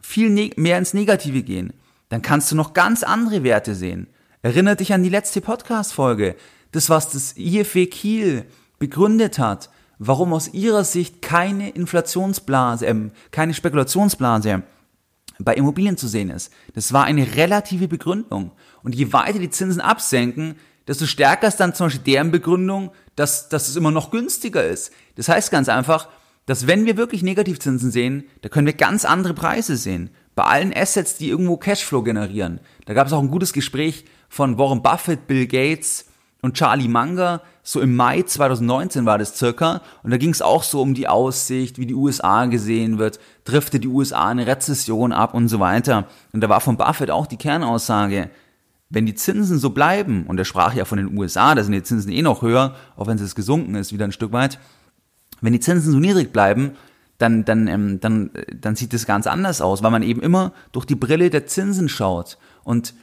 viel 0.00 0.30
ne-, 0.30 0.50
mehr 0.56 0.78
ins 0.78 0.94
Negative 0.94 1.42
gehen, 1.42 1.72
dann 2.10 2.20
kannst 2.20 2.52
du 2.52 2.56
noch 2.56 2.74
ganz 2.74 3.02
andere 3.02 3.42
Werte 3.42 3.74
sehen. 3.74 4.08
Erinnert 4.42 4.80
dich 4.80 4.92
an 4.92 5.02
die 5.02 5.08
letzte 5.08 5.40
Podcast-Folge 5.40 6.36
das, 6.72 6.90
was 6.90 7.10
das 7.10 7.36
IFW 7.36 7.86
Kiel 7.86 8.44
begründet 8.78 9.38
hat, 9.38 9.70
warum 9.98 10.32
aus 10.32 10.52
ihrer 10.52 10.84
Sicht 10.84 11.22
keine 11.22 11.70
Inflationsblase, 11.70 12.86
äh, 12.86 13.10
keine 13.30 13.54
Spekulationsblase 13.54 14.62
bei 15.38 15.54
Immobilien 15.54 15.96
zu 15.96 16.08
sehen 16.08 16.30
ist. 16.30 16.52
Das 16.74 16.92
war 16.92 17.04
eine 17.04 17.34
relative 17.36 17.88
Begründung. 17.88 18.52
Und 18.82 18.94
je 18.94 19.12
weiter 19.12 19.38
die 19.38 19.50
Zinsen 19.50 19.80
absenken, 19.80 20.56
desto 20.86 21.06
stärker 21.06 21.48
ist 21.48 21.56
dann 21.56 21.74
zum 21.74 21.86
Beispiel 21.86 22.12
deren 22.12 22.30
Begründung, 22.30 22.92
dass, 23.16 23.48
dass 23.48 23.68
es 23.68 23.76
immer 23.76 23.90
noch 23.90 24.10
günstiger 24.10 24.64
ist. 24.64 24.92
Das 25.16 25.28
heißt 25.28 25.50
ganz 25.50 25.68
einfach, 25.68 26.08
dass 26.46 26.66
wenn 26.66 26.86
wir 26.86 26.96
wirklich 26.96 27.22
Negativzinsen 27.22 27.90
sehen, 27.90 28.24
da 28.42 28.48
können 28.48 28.66
wir 28.66 28.74
ganz 28.74 29.04
andere 29.04 29.34
Preise 29.34 29.76
sehen. 29.76 30.10
Bei 30.40 30.46
allen 30.46 30.72
Assets, 30.74 31.18
die 31.18 31.28
irgendwo 31.28 31.58
Cashflow 31.58 32.02
generieren. 32.02 32.60
Da 32.86 32.94
gab 32.94 33.06
es 33.06 33.12
auch 33.12 33.20
ein 33.20 33.30
gutes 33.30 33.52
Gespräch 33.52 34.06
von 34.30 34.56
Warren 34.56 34.80
Buffett, 34.80 35.26
Bill 35.26 35.46
Gates 35.46 36.06
und 36.40 36.54
Charlie 36.54 36.88
Munger, 36.88 37.42
so 37.62 37.78
im 37.82 37.94
Mai 37.94 38.22
2019 38.22 39.04
war 39.04 39.18
das 39.18 39.36
circa, 39.36 39.82
und 40.02 40.12
da 40.12 40.16
ging 40.16 40.30
es 40.30 40.40
auch 40.40 40.62
so 40.62 40.80
um 40.80 40.94
die 40.94 41.08
Aussicht, 41.08 41.76
wie 41.76 41.84
die 41.84 41.94
USA 41.94 42.46
gesehen 42.46 42.96
wird, 42.96 43.20
driftet 43.44 43.84
die 43.84 43.88
USA 43.88 44.28
eine 44.28 44.46
Rezession 44.46 45.12
ab 45.12 45.34
und 45.34 45.48
so 45.48 45.60
weiter. 45.60 46.06
Und 46.32 46.40
da 46.40 46.48
war 46.48 46.62
von 46.62 46.78
Buffett 46.78 47.10
auch 47.10 47.26
die 47.26 47.36
Kernaussage, 47.36 48.30
wenn 48.88 49.04
die 49.04 49.14
Zinsen 49.14 49.58
so 49.58 49.68
bleiben, 49.68 50.24
und 50.26 50.38
er 50.38 50.46
sprach 50.46 50.72
ja 50.72 50.86
von 50.86 50.96
den 50.96 51.18
USA, 51.18 51.54
da 51.54 51.62
sind 51.62 51.74
die 51.74 51.82
Zinsen 51.82 52.12
eh 52.12 52.22
noch 52.22 52.40
höher, 52.40 52.76
auch 52.96 53.08
wenn 53.08 53.18
es 53.18 53.34
gesunken 53.34 53.74
ist, 53.74 53.92
wieder 53.92 54.06
ein 54.06 54.12
Stück 54.12 54.32
weit, 54.32 54.58
wenn 55.42 55.52
die 55.52 55.60
Zinsen 55.60 55.92
so 55.92 55.98
niedrig 55.98 56.32
bleiben, 56.32 56.76
dann, 57.20 57.44
dann, 57.44 57.68
ähm, 57.68 58.00
dann, 58.00 58.30
dann 58.54 58.76
sieht 58.76 58.94
es 58.94 59.06
ganz 59.06 59.26
anders 59.26 59.60
aus, 59.60 59.82
weil 59.82 59.90
man 59.90 60.02
eben 60.02 60.22
immer 60.22 60.52
durch 60.72 60.86
die 60.86 60.94
Brille 60.94 61.28
der 61.28 61.46
Zinsen 61.46 61.88
schaut. 61.88 62.38
Und 62.64 62.94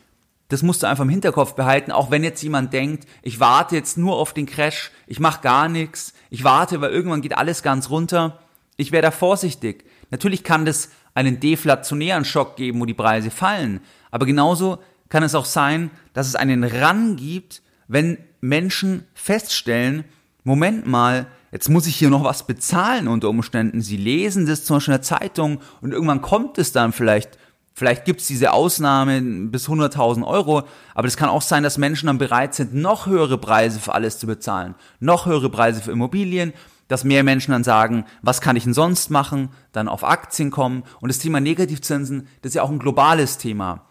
das 0.50 0.64
musst 0.64 0.82
du 0.82 0.88
einfach 0.88 1.04
im 1.04 1.10
Hinterkopf 1.10 1.54
behalten, 1.54 1.92
auch 1.92 2.10
wenn 2.10 2.24
jetzt 2.24 2.42
jemand 2.42 2.74
denkt, 2.74 3.08
ich 3.22 3.40
warte 3.40 3.76
jetzt 3.76 3.98
nur 3.98 4.16
auf 4.16 4.34
den 4.34 4.48
Crash, 4.48 4.92
ich 5.06 5.20
mache 5.20 5.42
gar 5.42 5.70
nichts, 5.70 6.14
ich 6.30 6.44
warte, 6.44 6.82
weil 6.82 6.92
irgendwann 6.92 7.22
geht 7.22 7.38
alles 7.38 7.62
ganz 7.62 7.90
runter. 7.90 8.40
Ich 8.76 8.92
wäre 8.92 9.04
da 9.04 9.12
vorsichtig. 9.12 9.86
Natürlich 10.10 10.44
kann 10.44 10.66
das 10.66 10.90
einen 11.14 11.40
deflationären 11.40 12.26
Schock 12.26 12.56
geben, 12.56 12.80
wo 12.80 12.86
die 12.86 12.94
Preise 12.94 13.30
fallen, 13.30 13.82
aber 14.10 14.26
genauso 14.26 14.80
kann 15.10 15.24
es 15.24 15.36
auch 15.36 15.46
sein, 15.46 15.92
dass 16.14 16.28
es 16.28 16.36
einen 16.36 16.64
Ran 16.64 17.18
gibt, 17.18 17.62
wenn 17.88 18.18
Menschen 18.42 19.06
feststellen, 19.14 20.06
Moment 20.44 20.88
mal, 20.88 21.28
jetzt 21.52 21.70
muss 21.70 21.88
ich 21.88 21.96
hier 21.96 22.10
noch 22.10 22.24
was 22.24 22.46
bezahlen 22.46 23.08
unter 23.08 23.30
Umständen. 23.30 23.82
Sie 23.82 23.98
lesen 23.98 24.46
das 24.46 24.66
zum 24.66 24.78
Beispiel 24.78 24.94
in 24.94 25.00
der 25.00 25.06
Zeitung 25.06 25.60
und 25.82 25.92
irgendwann 25.92 26.22
kommt 26.22 26.58
es 26.58 26.72
dann 26.72 26.94
vielleicht 26.94 27.38
Vielleicht 27.78 28.06
gibt's 28.06 28.26
diese 28.26 28.54
Ausnahme 28.54 29.22
bis 29.22 29.70
100.000 29.70 30.26
Euro, 30.26 30.64
aber 30.96 31.08
es 31.08 31.16
kann 31.16 31.30
auch 31.30 31.44
sein, 31.44 31.62
dass 31.62 31.78
Menschen 31.78 32.08
dann 32.08 32.18
bereit 32.18 32.56
sind, 32.56 32.74
noch 32.74 33.06
höhere 33.06 33.38
Preise 33.38 33.80
für 33.80 33.94
alles 33.94 34.18
zu 34.18 34.26
bezahlen, 34.26 34.74
noch 35.00 35.28
höhere 35.28 35.52
Preise 35.52 35.84
für 35.84 35.92
Immobilien, 35.92 36.54
dass 36.88 37.04
mehr 37.04 37.24
Menschen 37.24 37.52
dann 37.52 37.64
sagen, 37.64 38.06
was 38.24 38.42
kann 38.42 38.56
ich 38.56 38.64
denn 38.64 38.74
sonst 38.74 39.12
machen, 39.12 39.50
dann 39.74 39.90
auf 39.90 40.04
Aktien 40.04 40.50
kommen. 40.50 40.86
Und 41.02 41.10
das 41.10 41.20
Thema 41.20 41.40
Negativzinsen, 41.40 42.28
das 42.42 42.50
ist 42.50 42.56
ja 42.56 42.64
auch 42.64 42.72
ein 42.72 42.80
globales 42.80 43.38
Thema. 43.38 43.86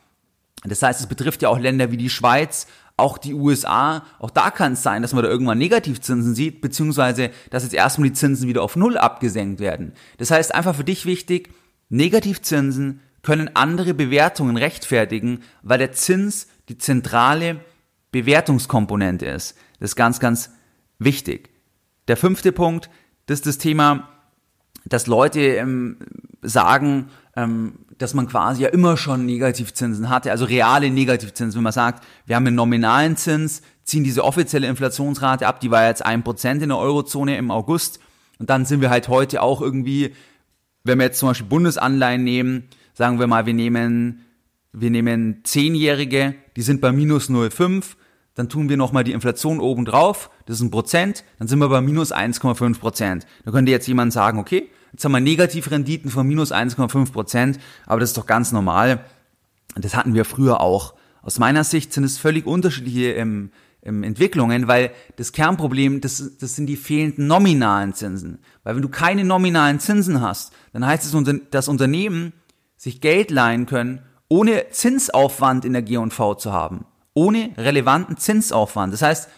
Das 0.64 0.82
heißt, 0.82 0.98
es 0.98 1.06
betrifft 1.06 1.42
ja 1.42 1.48
auch 1.48 1.58
Länder 1.60 1.92
wie 1.92 1.96
die 1.96 2.10
Schweiz, 2.10 2.66
auch 2.96 3.18
die 3.18 3.35
USA. 3.35 4.04
Auch 4.18 4.30
da 4.30 4.50
kann 4.50 4.72
es 4.72 4.82
sein, 4.82 5.02
dass 5.02 5.12
man 5.12 5.22
da 5.22 5.28
irgendwann 5.30 5.59
Negativzinsen 5.59 6.35
sieht, 6.35 6.61
beziehungsweise 6.61 7.30
dass 7.50 7.62
jetzt 7.62 7.74
erstmal 7.74 8.09
die 8.09 8.14
Zinsen 8.14 8.48
wieder 8.48 8.62
auf 8.62 8.76
Null 8.76 8.96
abgesenkt 8.96 9.61
werden. 9.61 9.92
Das 10.18 10.30
heißt, 10.30 10.54
einfach 10.54 10.76
für 10.76 10.85
dich 10.85 11.04
wichtig, 11.04 11.50
Negativzinsen 11.88 13.00
können 13.22 13.50
andere 13.54 13.92
Bewertungen 13.92 14.56
rechtfertigen, 14.56 15.42
weil 15.62 15.78
der 15.78 15.92
Zins 15.92 16.46
die 16.68 16.78
zentrale 16.78 17.61
Bewertungskomponente 18.12 19.26
ist. 19.26 19.56
Das 19.78 19.90
ist 19.90 19.96
ganz, 19.96 20.20
ganz 20.20 20.50
wichtig. 20.98 21.50
Der 22.09 22.16
fünfte 22.16 22.52
Punkt, 22.52 22.88
das 23.26 23.40
ist 23.40 23.46
das 23.46 23.59
Thema, 23.59 24.09
dass 24.85 25.06
Leute 25.06 25.40
ähm, 25.40 25.98
sagen, 26.40 27.09
dass 27.99 28.14
man 28.14 28.29
quasi 28.29 28.62
ja 28.62 28.70
immer 28.70 28.96
schon 28.96 29.27
Negativzinsen 29.27 30.09
hatte, 30.09 30.31
also 30.31 30.46
reale 30.46 30.90
Negativzinsen. 30.90 31.59
Wenn 31.59 31.64
man 31.64 31.72
sagt, 31.72 32.03
wir 32.25 32.35
haben 32.35 32.46
einen 32.46 32.57
nominalen 32.57 33.16
Zins, 33.18 33.61
ziehen 33.85 34.05
diese 34.05 34.25
offizielle 34.25 34.66
Inflationsrate 34.66 35.46
ab, 35.46 35.61
die 35.61 35.70
war 35.70 35.87
jetzt 35.87 36.05
ein 36.05 36.25
Prozent 36.25 36.62
in 36.62 36.70
der 36.70 36.79
Eurozone 36.79 37.37
im 37.37 37.51
August. 37.51 38.01
Und 38.38 38.49
dann 38.49 38.64
sind 38.64 38.81
wir 38.81 38.88
halt 38.88 39.09
heute 39.09 39.42
auch 39.42 39.61
irgendwie, 39.61 40.14
wenn 40.83 40.99
wir 40.99 41.05
jetzt 41.05 41.18
zum 41.18 41.29
Beispiel 41.29 41.46
Bundesanleihen 41.46 42.25
nehmen, 42.25 42.68
sagen 42.94 43.18
wir 43.18 43.27
mal, 43.27 43.44
wir 43.44 43.55
nehmen, 43.55 44.22
wir 44.72 44.90
nehmen 44.90 45.42
Zehnjährige, 45.44 46.35
die 46.57 46.62
sind 46.62 46.81
bei 46.81 46.90
minus 46.90 47.29
0,5, 47.29 47.96
dann 48.35 48.49
tun 48.49 48.70
wir 48.70 48.79
nochmal 48.79 49.05
die 49.05 49.12
Inflation 49.12 49.61
oben 49.61 49.85
drauf, 49.85 50.31
das 50.46 50.57
ist 50.57 50.62
ein 50.62 50.70
Prozent, 50.70 51.22
dann 51.38 51.49
sind 51.49 51.59
wir 51.59 51.68
bei 51.68 51.83
minus 51.83 52.12
1,5 52.12 52.79
Prozent. 52.79 53.27
Da 53.44 53.51
könnte 53.51 53.72
jetzt 53.72 53.87
jemand 53.87 54.14
sagen, 54.14 54.38
okay, 54.38 54.70
jetzt 54.96 55.04
haben 55.04 55.12
wir 55.12 55.20
Negativrenditen 55.20 56.11
von 56.11 56.26
minus 56.26 56.52
1,5 56.52 57.12
Prozent, 57.12 57.59
aber 57.85 58.00
das 58.00 58.11
ist 58.11 58.16
doch 58.16 58.24
ganz 58.24 58.50
normal. 58.50 59.04
Das 59.74 59.94
hatten 59.94 60.14
wir 60.14 60.24
früher 60.24 60.62
auch. 60.62 60.94
Aus 61.20 61.38
meiner 61.38 61.64
Sicht 61.64 61.92
sind 61.92 62.04
es 62.04 62.16
völlig 62.16 62.46
unterschiedliche 62.46 63.12
ähm, 63.12 63.50
ähm, 63.82 64.02
Entwicklungen, 64.02 64.68
weil 64.68 64.90
das 65.16 65.32
Kernproblem, 65.32 66.00
das, 66.00 66.38
das 66.40 66.56
sind 66.56 66.66
die 66.66 66.78
fehlenden 66.78 67.26
nominalen 67.26 67.92
Zinsen. 67.92 68.38
Weil 68.64 68.76
wenn 68.76 68.82
du 68.82 68.88
keine 68.88 69.22
nominalen 69.24 69.80
Zinsen 69.80 70.22
hast, 70.22 70.54
dann 70.72 70.87
heißt 70.87 71.04
es, 71.04 71.40
das 71.50 71.68
Unternehmen 71.68 72.32
sich 72.78 73.02
Geld 73.02 73.30
leihen 73.30 73.66
können, 73.66 74.00
ohne 74.28 74.70
Zinsaufwand 74.70 75.66
in 75.66 75.74
der 75.74 75.82
G&V 75.82 76.37
zu 76.37 76.54
haben. 76.54 76.87
Ohne 77.12 77.50
relevanten 77.59 78.16
Zinsaufwand. 78.16 78.94
Das 78.94 79.02
heißt, 79.02 79.28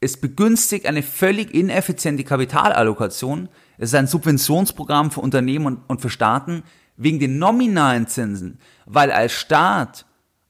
es 0.00 0.16
begünstigt 0.16 0.86
eine 0.86 1.02
völlig 1.02 1.54
ineffiziente 1.54 2.24
Kapitalallokation. 2.24 3.48
Es 3.76 3.90
ist 3.90 3.94
ein 3.94 4.06
Subventionsprogramm 4.06 5.10
für 5.10 5.20
Unternehmen 5.20 5.82
und, 5.86 6.00
für 6.00 6.08
Staaten 6.08 6.62
wegen 6.96 7.18
den 7.18 7.38
nominalen 7.38 8.06
Zinsen. 8.06 8.58
Weil 8.86 9.12
als 9.12 9.32
Staat, 9.32 10.06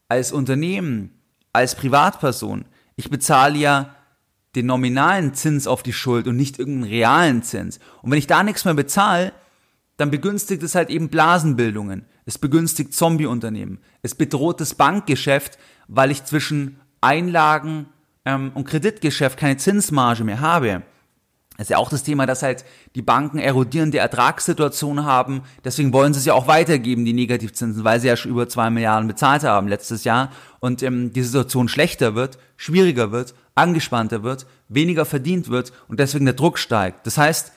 als 0.09 0.31
Unternehmen, 0.31 1.11
als 1.53 1.75
Privatperson, 1.75 2.65
ich 2.95 3.11
bezahle 3.11 3.59
ja 3.59 3.95
den 4.55 4.67
nominalen 4.67 5.35
Zins 5.35 5.67
auf 5.67 5.83
die 5.83 5.93
Schuld 5.93 6.29
und 6.29 6.37
nicht 6.37 6.59
irgendeinen 6.59 6.91
realen 6.91 7.43
Zins. 7.43 7.81
Und 8.03 8.11
wenn 8.11 8.19
ich 8.19 8.27
da 8.27 8.43
nichts 8.43 8.65
mehr 8.65 8.75
bezahle, 8.75 9.33
dann 9.97 10.11
begünstigt 10.11 10.63
es 10.63 10.75
halt 10.75 10.91
eben 10.91 11.09
Blasenbildungen. 11.09 12.07
Es 12.25 12.39
begünstigt 12.39 12.95
Zombieunternehmen. 12.95 13.81
Es 14.03 14.15
bedroht 14.15 14.61
das 14.61 14.75
Bankgeschäft, 14.75 15.59
weil 15.89 16.11
ich 16.11 16.25
zwischen 16.25 16.81
Einlagen 17.01 17.87
ähm, 18.35 18.53
und 18.55 18.64
Kreditgeschäft 18.64 19.38
keine 19.38 19.57
Zinsmarge 19.57 20.25
mehr 20.25 20.40
habe. 20.40 20.83
Das 21.57 21.66
ist 21.66 21.71
ja 21.71 21.77
auch 21.77 21.90
das 21.90 22.03
Thema, 22.03 22.25
dass 22.25 22.43
halt 22.43 22.64
die 22.95 23.03
Banken 23.03 23.38
erodierende 23.38 23.99
Ertragssituationen 23.99 25.05
haben. 25.05 25.43
Deswegen 25.62 25.93
wollen 25.93 26.14
sie 26.14 26.21
es 26.21 26.25
ja 26.25 26.33
auch 26.33 26.47
weitergeben, 26.47 27.05
die 27.05 27.12
Negativzinsen, 27.12 27.85
weil 27.85 28.01
sie 28.01 28.09
ja 28.09 28.16
schon 28.16 28.31
über 28.31 28.49
zwei 28.49 28.71
Milliarden 28.71 29.09
bezahlt 29.09 29.45
haben 29.45 29.69
letztes 29.69 30.05
Jahr. 30.05 30.31
Und 30.61 30.83
ähm, 30.83 31.12
die 31.12 31.23
Situation 31.23 31.69
schlechter 31.69 32.14
wird, 32.14 32.38
schwieriger 32.57 33.12
wird, 33.12 33.35
angespannter 33.55 34.23
wird, 34.23 34.47
weniger 34.69 35.05
verdient 35.05 35.51
wird 35.51 35.73
und 35.88 36.01
deswegen 36.01 36.25
der 36.25 36.35
Druck 36.35 36.59
steigt. 36.59 37.07
Das 37.07 37.19
heißt, 37.19 37.53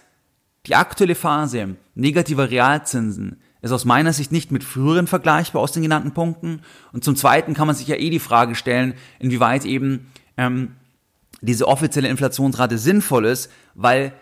die 0.65 0.75
aktuelle 0.75 1.15
Phase 1.15 1.75
negativer 1.95 2.49
Realzinsen 2.49 3.41
ist 3.61 3.71
aus 3.71 3.85
meiner 3.85 4.11
Sicht 4.11 4.33
nicht 4.33 4.51
mit 4.51 4.65
früheren 4.65 5.07
vergleichbar 5.07 5.61
aus 5.61 5.71
den 5.71 5.83
genannten 5.83 6.11
Punkten. 6.11 6.61
Und 6.91 7.05
zum 7.05 7.15
Zweiten 7.15 7.53
kann 7.53 7.67
man 7.67 7.75
sich 7.75 7.87
ja 7.87 7.95
eh 7.95 8.09
die 8.09 8.19
Frage 8.19 8.55
stellen, 8.55 8.95
inwieweit 9.19 9.63
eben 9.63 10.11
ähm, 10.37 10.75
diese 11.41 11.67
offizielle 11.67 12.07
Inflationsrate 12.07 12.77
sinnvoll 12.77 13.25
ist, 13.25 13.51
weil 13.75 14.13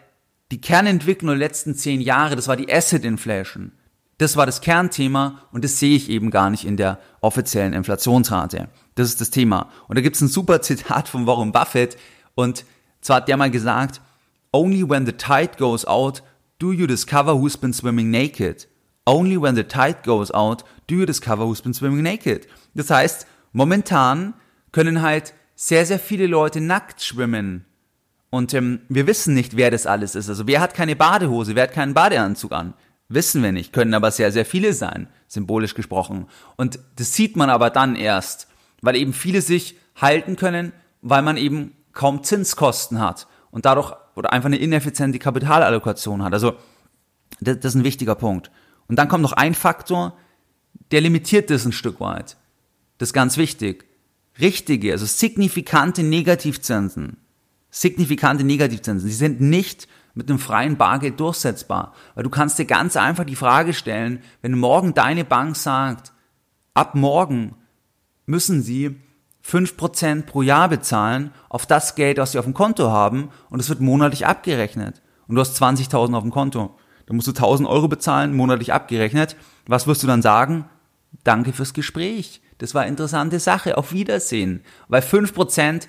die 0.52 0.60
Kernentwicklung 0.62 1.30
der 1.30 1.38
letzten 1.38 1.76
zehn 1.76 2.02
Jahre, 2.02 2.36
das 2.36 2.48
war 2.48 2.58
die 2.58 2.72
Asset 2.72 3.06
Inflation. 3.06 3.72
Das 4.18 4.36
war 4.36 4.46
das 4.46 4.62
Kernthema 4.62 5.42
und 5.52 5.64
das 5.64 5.80
sehe 5.80 5.96
ich 5.96 6.10
eben 6.10 6.30
gar 6.30 6.50
nicht 6.50 6.66
in 6.66 6.78
der 6.78 7.00
offiziellen 7.22 7.74
Inflationsrate. 7.74 8.70
Das 8.96 9.08
ist 9.08 9.22
das 9.22 9.32
Thema. 9.32 9.70
Und 9.88 9.98
da 9.98 10.02
gibt 10.02 10.16
es 10.16 10.22
ein 10.22 10.28
super 10.28 10.62
Zitat 10.62 11.08
von 11.08 11.26
Warren 11.26 11.52
Buffett 11.52 11.98
und 12.36 12.66
zwar 13.02 13.18
hat 13.18 13.28
der 13.28 13.38
mal 13.38 13.50
gesagt, 13.50 14.02
Only 14.54 14.88
when 14.88 15.06
the 15.06 15.14
tide 15.14 15.52
goes 15.58 15.86
out 15.86 16.22
do 16.60 16.74
you 16.74 16.86
discover 16.86 17.34
who's 17.34 17.58
been 17.58 17.74
swimming 17.74 18.12
naked. 18.12 18.68
Only 19.06 19.42
when 19.42 19.56
the 19.56 19.64
tide 19.64 20.04
goes 20.04 20.32
out 20.32 20.64
do 20.88 20.96
you 20.96 21.06
discover 21.06 21.46
who's 21.46 21.62
been 21.62 21.74
swimming 21.74 22.04
naked. 22.04 22.48
Das 22.76 22.90
heißt, 22.90 23.26
momentan 23.54 24.34
können 24.72 25.02
halt 25.02 25.34
sehr, 25.64 25.86
sehr 25.86 26.00
viele 26.00 26.26
Leute 26.26 26.60
nackt 26.60 27.04
schwimmen. 27.04 27.66
Und 28.32 28.52
ähm, 28.56 28.80
wir 28.90 29.06
wissen 29.06 29.36
nicht, 29.36 29.58
wer 29.58 29.70
das 29.70 29.86
alles 29.86 30.16
ist. 30.16 30.28
Also 30.28 30.48
wer 30.48 30.60
hat 30.60 30.74
keine 30.74 30.96
Badehose, 30.96 31.54
wer 31.54 31.64
hat 31.64 31.72
keinen 31.72 31.94
Badeanzug 31.94 32.52
an? 32.52 32.74
Wissen 33.10 33.44
wir 33.44 33.52
nicht, 33.52 33.72
können 33.72 33.94
aber 33.94 34.10
sehr, 34.10 34.32
sehr 34.32 34.46
viele 34.46 34.74
sein, 34.74 35.08
symbolisch 35.28 35.76
gesprochen. 35.76 36.26
Und 36.56 36.80
das 36.96 37.14
sieht 37.14 37.36
man 37.36 37.52
aber 37.52 37.70
dann 37.70 37.96
erst, 37.96 38.48
weil 38.82 38.96
eben 38.96 39.14
viele 39.14 39.44
sich 39.44 39.78
halten 39.96 40.36
können, 40.36 40.74
weil 41.04 41.22
man 41.22 41.38
eben 41.38 41.76
kaum 41.94 42.24
Zinskosten 42.24 43.00
hat 43.00 43.28
und 43.52 43.68
dadurch 43.68 43.94
oder 44.16 44.34
einfach 44.34 44.48
eine 44.48 44.58
ineffiziente 44.58 45.20
Kapitalallokation 45.20 46.24
hat. 46.24 46.34
Also 46.34 46.54
das, 47.40 47.60
das 47.60 47.76
ist 47.76 47.82
ein 47.82 47.84
wichtiger 47.84 48.16
Punkt. 48.16 48.50
Und 48.88 48.96
dann 48.96 49.10
kommt 49.10 49.22
noch 49.22 49.34
ein 49.34 49.54
Faktor, 49.54 50.18
der 50.90 51.02
limitiert 51.02 51.52
das 51.52 51.66
ein 51.66 51.72
Stück 51.72 52.00
weit. 52.00 52.36
Das 52.98 53.10
ist 53.10 53.14
ganz 53.14 53.38
wichtig 53.38 53.91
richtige, 54.42 54.92
also 54.92 55.06
signifikante 55.06 56.04
Negativzinsen, 56.04 57.18
signifikante 57.70 58.44
Negativzinsen, 58.44 59.08
sie 59.08 59.16
sind 59.16 59.40
nicht 59.42 59.88
mit 60.14 60.30
einem 60.30 60.40
freien 60.40 60.78
Bargeld 60.78 61.20
durchsetzbar. 61.20 61.94
Weil 62.16 62.24
du 62.24 62.30
kannst 62.30 62.60
dir 62.60 62.66
ganz 62.66 62.98
einfach 62.98 63.24
die 63.24 63.36
Frage 63.36 63.74
stellen, 63.74 64.22
wenn 64.42 64.58
morgen 64.58 64.94
deine 64.94 65.24
Bank 65.24 65.56
sagt, 65.56 66.12
ab 66.74 66.96
morgen 66.96 67.56
müssen 68.26 68.62
sie 68.62 68.98
5% 69.46 70.24
pro 70.24 70.42
Jahr 70.42 70.70
bezahlen 70.70 71.32
auf 71.50 71.66
das 71.66 71.96
Geld, 71.96 72.18
was 72.18 72.34
sie 72.34 72.40
auf 72.40 72.46
dem 72.46 72.54
Konto 72.54 72.92
haben 72.92 73.30
und 73.50 73.60
es 73.60 73.70
wird 73.70 73.80
monatlich 73.80 74.26
abgerechnet. 74.26 75.02
Und 75.28 75.36
du 75.36 75.42
hast 75.42 75.62
20.000 75.62 76.14
auf 76.16 76.24
dem 76.24 76.32
Konto. 76.32 76.76
Dann 77.06 77.16
musst 77.16 77.28
du 77.28 77.32
1.000 77.32 77.68
Euro 77.68 77.88
bezahlen, 77.88 78.36
monatlich 78.36 78.74
abgerechnet. 78.74 79.36
Was 79.66 79.88
wirst 79.88 80.04
du 80.04 80.08
dann 80.08 80.22
sagen? 80.22 80.66
Danke 81.24 81.54
fürs 81.54 81.74
Gespräch. 81.74 82.42
Das 82.62 82.76
war 82.76 82.84
eine 82.84 82.92
interessante 82.92 83.40
Sache. 83.40 83.76
Auf 83.76 83.92
Wiedersehen. 83.92 84.62
Weil 84.88 85.02
5%, 85.02 85.88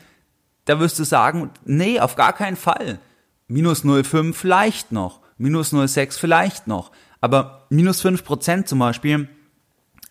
da 0.64 0.80
wirst 0.80 0.98
du 0.98 1.04
sagen, 1.04 1.50
nee, 1.66 2.00
auf 2.00 2.16
gar 2.16 2.32
keinen 2.32 2.56
Fall. 2.56 2.98
Minus 3.46 3.84
0,5 3.84 4.32
vielleicht 4.32 4.90
noch. 4.90 5.20
Minus 5.36 5.74
0,6 5.74 6.18
vielleicht 6.18 6.66
noch. 6.66 6.90
Aber 7.20 7.66
minus 7.68 8.02
5% 8.02 8.64
zum 8.64 8.78
Beispiel, 8.78 9.28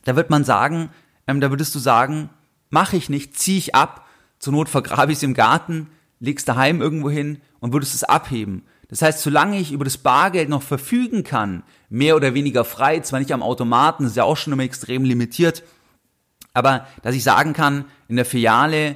da 0.06 0.15
wird 0.15 0.30
man 0.30 0.43
sagen, 0.43 0.89
ähm, 1.26 1.41
da 1.41 1.50
würdest 1.50 1.74
du 1.74 1.80
sagen, 1.80 2.30
mache 2.69 2.95
ich 2.95 3.10
nicht, 3.10 3.39
ziehe 3.39 3.58
ich 3.58 3.74
ab, 3.74 4.06
zur 4.38 4.54
Not 4.54 4.69
vergrabe 4.69 5.12
ich 5.12 5.17
es 5.17 5.24
im 5.24 5.34
Garten, 5.34 5.88
legst 6.19 6.47
daheim 6.47 6.80
irgendwo 6.80 7.10
hin 7.10 7.41
und 7.60 7.74
würdest 7.74 7.95
es 7.95 8.04
abheben. 8.04 8.65
Das 8.88 9.02
heißt, 9.02 9.21
solange 9.21 9.58
ich 9.58 9.71
über 9.71 9.84
das 9.84 9.97
Bargeld 9.97 10.47
noch 10.47 10.62
verfügen 10.62 11.24
kann, 11.24 11.63
mehr 11.89 12.15
oder 12.15 12.36
weniger 12.36 12.65
frei, 12.65 13.00
zwar 13.00 13.19
nicht 13.19 13.32
am 13.32 13.41
Automaten, 13.41 14.04
das 14.04 14.12
ist 14.12 14.17
ja 14.17 14.26
auch 14.26 14.38
schon 14.38 14.54
immer 14.54 14.63
extrem 14.63 15.04
limitiert, 15.04 15.63
aber 16.54 16.88
dass 17.02 17.16
ich 17.16 17.24
sagen 17.24 17.54
kann, 17.54 17.86
in 18.08 18.16
der 18.16 18.26
Filiale, 18.26 18.96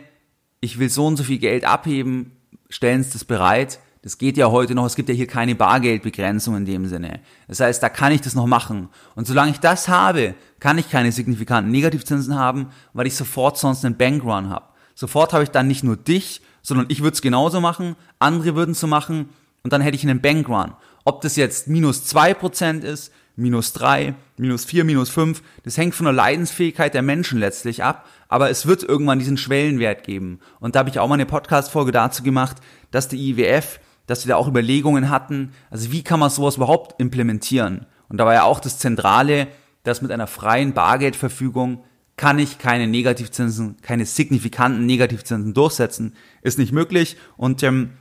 ich 0.60 0.80
will 0.80 0.90
so 0.90 1.06
und 1.06 1.18
so 1.18 1.24
viel 1.24 1.38
Geld 1.38 1.66
abheben, 1.66 2.32
stellen 2.70 3.04
Sie 3.04 3.14
das 3.14 3.26
bereit. 3.26 3.80
Das 4.02 4.18
geht 4.20 4.38
ja 4.38 4.52
heute 4.52 4.76
noch, 4.76 4.86
es 4.86 4.96
gibt 4.96 5.10
ja 5.10 5.16
hier 5.16 5.26
keine 5.26 5.56
Bargeldbegrenzung 5.56 6.56
in 6.58 6.66
dem 6.66 6.86
Sinne. 6.86 7.22
Das 7.48 7.60
heißt, 7.60 7.82
da 7.82 7.90
kann 7.90 8.12
ich 8.12 8.22
das 8.22 8.36
noch 8.36 8.46
machen. 8.46 8.90
Und 9.16 9.26
solange 9.26 9.52
ich 9.52 9.60
das 9.60 9.88
habe, 9.88 10.36
kann 10.60 10.78
ich 10.78 10.92
keine 10.92 11.12
signifikanten 11.12 11.72
Negativzinsen 11.72 12.36
haben, 12.36 12.70
weil 12.94 13.08
ich 13.08 13.16
sofort 13.16 13.58
sonst 13.58 13.84
einen 13.84 13.98
Bankrun 13.98 14.50
habe. 14.50 14.66
Sofort 14.94 15.34
habe 15.34 15.44
ich 15.44 15.50
dann 15.50 15.68
nicht 15.68 15.84
nur 15.84 15.98
dich, 15.98 16.42
sondern 16.62 16.86
ich 16.90 17.02
würde 17.02 17.16
es 17.16 17.22
genauso 17.22 17.62
machen, 17.62 17.96
andere 18.20 18.56
würden 18.56 18.72
es 18.72 18.80
so 18.80 18.88
machen 18.88 19.30
und 19.64 19.74
dann 19.74 19.82
hätte 19.82 19.96
ich 19.96 20.04
einen 20.04 20.22
Bankrun. 20.22 20.74
Ob 21.04 21.22
das 21.22 21.36
jetzt 21.36 21.68
minus 21.68 22.06
zwei 22.06 22.34
Prozent 22.34 22.84
ist, 22.84 23.12
minus 23.36 23.74
drei, 23.74 24.16
minus 24.38 24.66
vier, 24.66 24.84
minus 24.84 25.10
fünf. 25.10 25.42
Das 25.64 25.78
hängt 25.78 25.96
von 25.96 26.06
der 26.06 26.14
Leidensfähigkeit 26.14 26.94
der 26.94 27.02
Menschen 27.02 27.40
letztlich 27.40 27.84
ab. 27.84 28.08
Aber 28.28 28.50
es 28.50 28.66
wird 28.66 28.84
irgendwann 28.84 29.20
diesen 29.20 29.38
Schwellenwert 29.38 30.04
geben. 30.04 30.40
Und 30.60 30.76
da 30.76 30.80
habe 30.80 30.90
ich 30.90 31.00
auch 31.00 31.08
mal 31.08 31.16
eine 31.16 31.26
Podcast-Folge 31.26 31.92
dazu 31.92 32.24
gemacht, 32.24 32.58
dass 32.92 33.08
die 33.08 33.30
IWF, 33.30 33.80
dass 34.08 34.22
sie 34.22 34.30
da 34.30 34.36
auch 34.36 34.48
Überlegungen 34.48 35.10
hatten, 35.10 35.52
also 35.70 35.92
wie 35.92 36.04
kann 36.04 36.20
man 36.20 36.30
sowas 36.30 36.58
überhaupt 36.58 37.00
implementieren? 37.00 37.86
Und 38.10 38.18
da 38.18 38.26
war 38.26 38.34
ja 38.34 38.44
auch 38.44 38.60
das 38.60 38.80
Zentrale, 38.80 39.48
dass 39.84 40.02
mit 40.02 40.12
einer 40.12 40.28
freien 40.28 40.74
Bargeldverfügung 40.74 41.84
kann 42.18 42.40
ich 42.40 42.58
keine 42.60 42.88
Negativzinsen, 42.88 43.78
keine 43.82 44.06
signifikanten 44.06 44.86
Negativzinsen 44.86 45.54
durchsetzen. 45.54 46.16
Ist 46.42 46.58
nicht 46.58 46.72
möglich. 46.72 47.18
Und 47.36 47.62
ähm, 47.64 47.92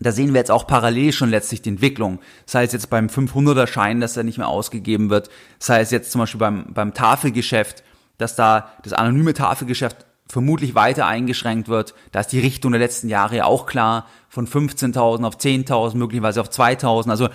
da 0.00 0.12
sehen 0.12 0.32
wir 0.32 0.38
jetzt 0.38 0.50
auch 0.50 0.66
parallel 0.66 1.12
schon 1.12 1.30
letztlich 1.30 1.62
die 1.62 1.70
Entwicklung. 1.70 2.20
Sei 2.46 2.64
es 2.64 2.72
jetzt 2.72 2.90
beim 2.90 3.08
500er 3.08 3.66
Schein, 3.66 4.00
dass 4.00 4.16
er 4.16 4.22
nicht 4.22 4.38
mehr 4.38 4.48
ausgegeben 4.48 5.10
wird, 5.10 5.28
sei 5.58 5.80
es 5.80 5.90
jetzt 5.90 6.12
zum 6.12 6.20
Beispiel 6.20 6.38
beim, 6.38 6.66
beim 6.72 6.94
Tafelgeschäft, 6.94 7.82
dass 8.16 8.36
da 8.36 8.72
das 8.82 8.92
anonyme 8.92 9.34
Tafelgeschäft 9.34 10.06
vermutlich 10.28 10.74
weiter 10.74 11.06
eingeschränkt 11.06 11.68
wird. 11.68 11.94
Da 12.12 12.20
ist 12.20 12.32
die 12.32 12.40
Richtung 12.40 12.72
der 12.72 12.80
letzten 12.80 13.08
Jahre 13.08 13.36
ja 13.36 13.44
auch 13.44 13.66
klar, 13.66 14.06
von 14.28 14.46
15.000 14.46 15.24
auf 15.24 15.36
10.000, 15.38 15.96
möglicherweise 15.96 16.40
auf 16.40 16.50
2.000. 16.50 17.10
Also 17.10 17.28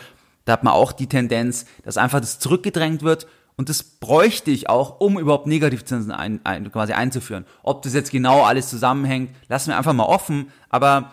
da 0.45 0.53
hat 0.53 0.63
man 0.63 0.73
auch 0.73 0.91
die 0.91 1.07
Tendenz, 1.07 1.65
dass 1.83 1.97
einfach 1.97 2.19
das 2.19 2.39
zurückgedrängt 2.39 3.01
wird 3.01 3.27
und 3.55 3.69
das 3.69 3.83
bräuchte 3.83 4.51
ich 4.51 4.69
auch, 4.69 4.99
um 4.99 5.19
überhaupt 5.19 5.47
Negativzinsen 5.47 6.11
ein, 6.11 6.39
ein, 6.43 6.71
quasi 6.71 6.93
einzuführen. 6.93 7.45
Ob 7.61 7.81
das 7.83 7.93
jetzt 7.93 8.11
genau 8.11 8.43
alles 8.43 8.69
zusammenhängt, 8.69 9.31
lassen 9.47 9.69
wir 9.69 9.77
einfach 9.77 9.93
mal 9.93 10.05
offen, 10.05 10.51
aber 10.69 11.11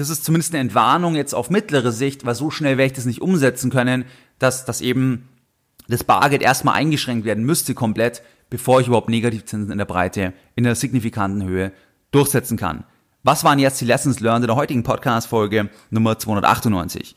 das 0.00 0.08
ist 0.08 0.24
zumindest 0.24 0.54
eine 0.54 0.62
Entwarnung 0.62 1.14
jetzt 1.14 1.34
auf 1.34 1.50
mittlere 1.50 1.92
Sicht, 1.92 2.24
weil 2.24 2.34
so 2.34 2.50
schnell 2.50 2.78
werde 2.78 2.86
ich 2.86 2.96
das 2.96 3.04
nicht 3.04 3.20
umsetzen 3.20 3.70
können, 3.70 4.06
dass, 4.38 4.64
dass 4.64 4.80
eben 4.80 5.28
das 5.88 6.04
Bargeld 6.04 6.40
erstmal 6.40 6.74
eingeschränkt 6.74 7.26
werden 7.26 7.44
müsste 7.44 7.74
komplett, 7.74 8.22
bevor 8.48 8.80
ich 8.80 8.86
überhaupt 8.86 9.10
Negativzinsen 9.10 9.70
in 9.70 9.76
der 9.76 9.84
Breite, 9.84 10.32
in 10.56 10.64
der 10.64 10.74
signifikanten 10.74 11.44
Höhe 11.44 11.72
durchsetzen 12.12 12.56
kann. 12.56 12.84
Was 13.24 13.44
waren 13.44 13.58
jetzt 13.58 13.78
die 13.82 13.84
Lessons 13.84 14.20
learned 14.20 14.44
in 14.44 14.46
der 14.46 14.56
heutigen 14.56 14.82
Podcast-Folge 14.82 15.68
Nummer 15.90 16.18
298? 16.18 17.14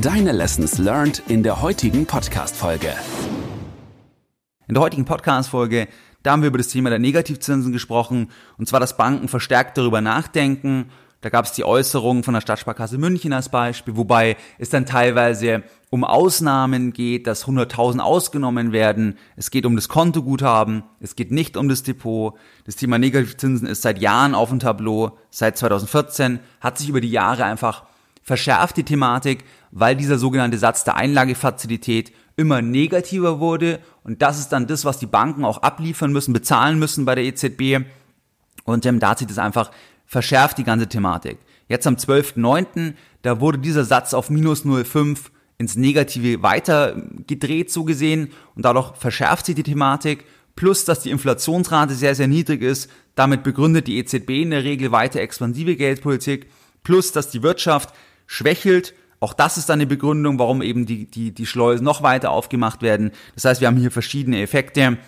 Deine 0.00 0.30
Lessons 0.30 0.78
learned 0.78 1.24
in 1.26 1.42
der 1.42 1.60
heutigen 1.60 2.06
Podcast-Folge. 2.06 2.94
In 4.68 4.74
der 4.74 4.82
heutigen 4.82 5.04
Podcast-Folge, 5.04 5.88
da 6.22 6.30
haben 6.30 6.42
wir 6.42 6.48
über 6.48 6.58
das 6.58 6.68
Thema 6.68 6.90
der 6.90 7.00
Negativzinsen 7.00 7.72
gesprochen, 7.72 8.30
und 8.58 8.68
zwar, 8.68 8.78
dass 8.78 8.96
Banken 8.96 9.26
verstärkt 9.26 9.76
darüber 9.76 10.00
nachdenken, 10.00 10.88
da 11.22 11.30
gab 11.30 11.44
es 11.44 11.52
die 11.52 11.64
Äußerung 11.64 12.24
von 12.24 12.34
der 12.34 12.40
Stadtsparkasse 12.40 12.98
München 12.98 13.32
als 13.32 13.48
Beispiel, 13.48 13.96
wobei 13.96 14.36
es 14.58 14.70
dann 14.70 14.86
teilweise 14.86 15.62
um 15.88 16.04
Ausnahmen 16.04 16.92
geht, 16.92 17.26
dass 17.26 17.46
100.000 17.46 18.00
ausgenommen 18.00 18.72
werden. 18.72 19.16
Es 19.36 19.50
geht 19.50 19.64
um 19.64 19.76
das 19.76 19.88
Kontoguthaben, 19.88 20.82
es 21.00 21.14
geht 21.14 21.30
nicht 21.30 21.56
um 21.56 21.68
das 21.68 21.84
Depot. 21.84 22.34
Das 22.64 22.76
Thema 22.76 22.98
Negativzinsen 22.98 23.68
ist 23.68 23.82
seit 23.82 24.00
Jahren 24.00 24.34
auf 24.34 24.48
dem 24.48 24.58
Tableau, 24.58 25.16
seit 25.30 25.56
2014, 25.56 26.40
hat 26.60 26.78
sich 26.78 26.88
über 26.88 27.00
die 27.00 27.10
Jahre 27.10 27.44
einfach 27.44 27.84
verschärft 28.24 28.76
die 28.76 28.84
Thematik, 28.84 29.44
weil 29.70 29.96
dieser 29.96 30.18
sogenannte 30.18 30.58
Satz 30.58 30.84
der 30.84 30.96
Einlagefazilität 30.96 32.12
immer 32.36 32.62
negativer 32.62 33.38
wurde 33.38 33.78
und 34.02 34.22
das 34.22 34.38
ist 34.38 34.48
dann 34.48 34.66
das, 34.66 34.84
was 34.84 34.98
die 34.98 35.06
Banken 35.06 35.44
auch 35.44 35.62
abliefern 35.62 36.12
müssen, 36.12 36.32
bezahlen 36.32 36.78
müssen 36.78 37.04
bei 37.04 37.14
der 37.14 37.24
EZB. 37.24 37.84
Und 38.64 38.86
ähm, 38.86 39.00
da 39.00 39.10
hat 39.10 39.18
sich 39.18 39.28
das 39.28 39.38
einfach 39.38 39.70
verschärft 40.12 40.58
die 40.58 40.64
ganze 40.64 40.88
Thematik. 40.88 41.38
Jetzt 41.68 41.86
am 41.86 41.94
12.09., 41.94 42.92
da 43.22 43.40
wurde 43.40 43.56
dieser 43.56 43.82
Satz 43.84 44.12
auf 44.12 44.28
minus 44.28 44.66
0,5 44.66 45.30
ins 45.56 45.74
Negative 45.74 46.42
weitergedreht, 46.42 47.72
so 47.72 47.84
gesehen, 47.84 48.28
und 48.54 48.66
dadurch 48.66 48.94
verschärft 48.96 49.46
sich 49.46 49.54
die 49.54 49.62
Thematik, 49.62 50.26
plus 50.54 50.84
dass 50.84 51.00
die 51.00 51.08
Inflationsrate 51.08 51.94
sehr, 51.94 52.14
sehr 52.14 52.28
niedrig 52.28 52.60
ist, 52.60 52.90
damit 53.14 53.42
begründet 53.42 53.86
die 53.86 53.96
EZB 53.96 54.42
in 54.42 54.50
der 54.50 54.64
Regel 54.64 54.92
weiter 54.92 55.20
expansive 55.20 55.76
Geldpolitik, 55.76 56.50
plus 56.82 57.12
dass 57.12 57.30
die 57.30 57.42
Wirtschaft 57.42 57.94
schwächelt. 58.26 58.92
Auch 59.18 59.32
das 59.32 59.56
ist 59.56 59.70
dann 59.70 59.80
eine 59.80 59.86
Begründung, 59.86 60.38
warum 60.38 60.60
eben 60.60 60.84
die, 60.84 61.06
die, 61.06 61.32
die 61.32 61.46
Schleusen 61.46 61.84
noch 61.84 62.02
weiter 62.02 62.32
aufgemacht 62.32 62.82
werden. 62.82 63.12
Das 63.34 63.46
heißt, 63.46 63.62
wir 63.62 63.68
haben 63.68 63.78
hier 63.78 63.90
verschiedene 63.90 64.42
Effekte, 64.42 64.98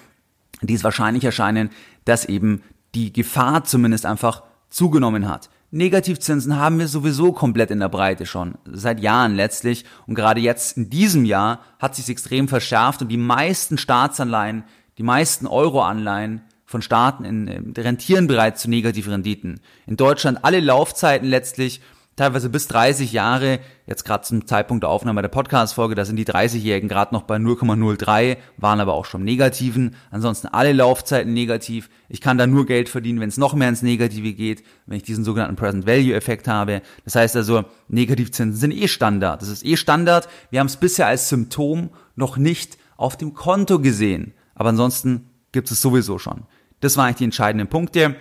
die 0.63 0.75
es 0.75 0.85
wahrscheinlich 0.85 1.25
erscheinen, 1.25 1.69
dass 2.07 2.25
eben 2.25 2.63
die 2.95 3.13
Gefahr 3.13 3.65
zumindest 3.65 4.07
einfach 4.07 4.45
zugenommen 4.75 5.29
hat. 5.29 5.51
Negativzinsen 5.71 6.57
haben 6.57 6.79
wir 6.79 6.89
sowieso 6.89 7.33
komplett 7.33 7.71
in 7.71 7.81
der 7.81 7.89
Breite 7.89 8.27
schon, 8.27 8.55
seit 8.65 9.01
Jahren 9.01 9.35
letztlich. 9.35 9.85
Und 10.07 10.15
gerade 10.15 10.41
jetzt 10.41 10.77
in 10.77 10.91
diesem 10.91 11.25
Jahr 11.25 11.61
hat 11.79 11.95
sich 11.95 12.09
extrem 12.09 12.49
verschärft 12.49 13.03
und 13.03 13.09
die 13.09 13.17
meisten 13.17 13.79
Staatsanleihen, 13.79 14.65
die 14.99 15.03
meisten 15.03 15.47
Euroanleihen 15.47 16.43
von 16.65 16.83
Staaten 16.83 17.25
in, 17.25 17.47
in, 17.47 17.73
rentieren 17.77 18.27
bereits 18.27 18.63
zu 18.63 18.71
negativen 18.71 19.13
Renditen. 19.13 19.61
In 19.87 19.97
Deutschland 19.97 20.45
alle 20.45 20.61
Laufzeiten 20.61 21.29
letztlich 21.29 21.81
teilweise 22.17 22.49
bis 22.49 22.69
30 22.69 23.13
Jahre, 23.13 23.61
jetzt 23.87 24.05
gerade 24.05 24.25
zum 24.25 24.47
Zeitpunkt 24.47 24.85
der 24.85 24.91
Aufnahme 24.91 25.23
der 25.23 25.29
Podcast-Folge, 25.29 25.95
da 25.95 26.05
sind 26.05 26.17
die 26.17 26.27
30-Jährigen 26.27 26.89
gerade 26.89 27.15
noch 27.15 27.23
bei 27.23 27.37
0,03, 27.37 28.37
waren 28.57 28.81
aber 28.81 28.95
auch 28.95 29.05
schon 29.05 29.25
negativen. 29.25 29.97
Ansonsten 30.11 30.49
alle 30.49 30.73
Laufzeiten 30.73 31.33
negativ. 31.33 31.91
Ich 32.09 32.21
kann 32.21 32.39
da 32.39 32.47
nur 32.47 32.67
Geld 32.67 32.89
verdienen, 32.89 33.21
wenn 33.21 33.29
es 33.29 33.37
noch 33.37 33.55
mehr 33.55 33.69
ins 33.69 33.83
Negative 33.83 34.33
geht, 34.33 34.63
wenn 34.87 34.97
ich 34.97 35.03
diesen 35.03 35.25
sogenannten 35.25 35.57
Present 35.57 35.87
Value-Effekt 35.87 36.49
habe. 36.49 36.83
Das 37.05 37.17
heißt 37.17 37.37
also, 37.37 37.65
Negativzinsen 37.89 38.59
sind 38.59 38.73
eh 38.73 38.89
Standard. 38.89 39.43
Das 39.43 39.49
ist 39.49 39.65
eh 39.65 39.77
Standard. 39.77 40.29
Wir 40.51 40.61
haben 40.61 40.67
es 40.67 40.77
bisher 40.77 41.07
als 41.07 41.29
Symptom 41.29 41.91
noch 42.17 42.37
nicht 42.37 42.79
auf 42.97 43.17
dem 43.17 43.35
Konto 43.35 43.81
gesehen. 43.81 44.35
Aber 44.55 44.69
ansonsten 44.69 45.31
gibt 45.53 45.71
es 45.71 45.81
sowieso 45.81 46.19
schon. 46.19 46.45
Das 46.81 46.97
waren 46.97 47.07
eigentlich 47.07 47.17
die 47.17 47.25
entscheidenden 47.25 47.69
Punkte. 47.69 48.17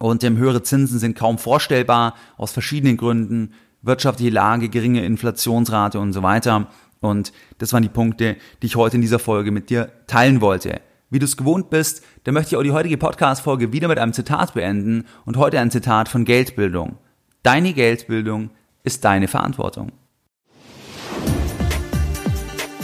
Und 0.00 0.24
ähm, 0.24 0.38
höhere 0.38 0.62
Zinsen 0.62 0.98
sind 0.98 1.14
kaum 1.14 1.36
vorstellbar 1.38 2.14
aus 2.38 2.52
verschiedenen 2.52 2.96
Gründen. 2.96 3.52
Wirtschaftliche 3.82 4.32
Lage, 4.32 4.70
geringe 4.70 5.04
Inflationsrate 5.04 6.00
und 6.00 6.14
so 6.14 6.22
weiter. 6.22 6.68
Und 7.00 7.32
das 7.58 7.72
waren 7.72 7.82
die 7.82 7.90
Punkte, 7.90 8.36
die 8.62 8.66
ich 8.66 8.76
heute 8.76 8.96
in 8.96 9.02
dieser 9.02 9.18
Folge 9.18 9.50
mit 9.50 9.68
dir 9.68 9.90
teilen 10.06 10.40
wollte. 10.40 10.80
Wie 11.10 11.18
du 11.18 11.26
es 11.26 11.36
gewohnt 11.36 11.68
bist, 11.68 12.02
dann 12.24 12.34
möchte 12.34 12.54
ich 12.54 12.56
auch 12.56 12.62
die 12.62 12.72
heutige 12.72 12.96
Podcast-Folge 12.96 13.72
wieder 13.72 13.88
mit 13.88 13.98
einem 13.98 14.12
Zitat 14.14 14.54
beenden 14.54 15.04
und 15.26 15.36
heute 15.36 15.60
ein 15.60 15.70
Zitat 15.70 16.08
von 16.08 16.24
Geldbildung. 16.24 16.96
Deine 17.42 17.72
Geldbildung 17.74 18.50
ist 18.84 19.04
deine 19.04 19.28
Verantwortung. 19.28 19.92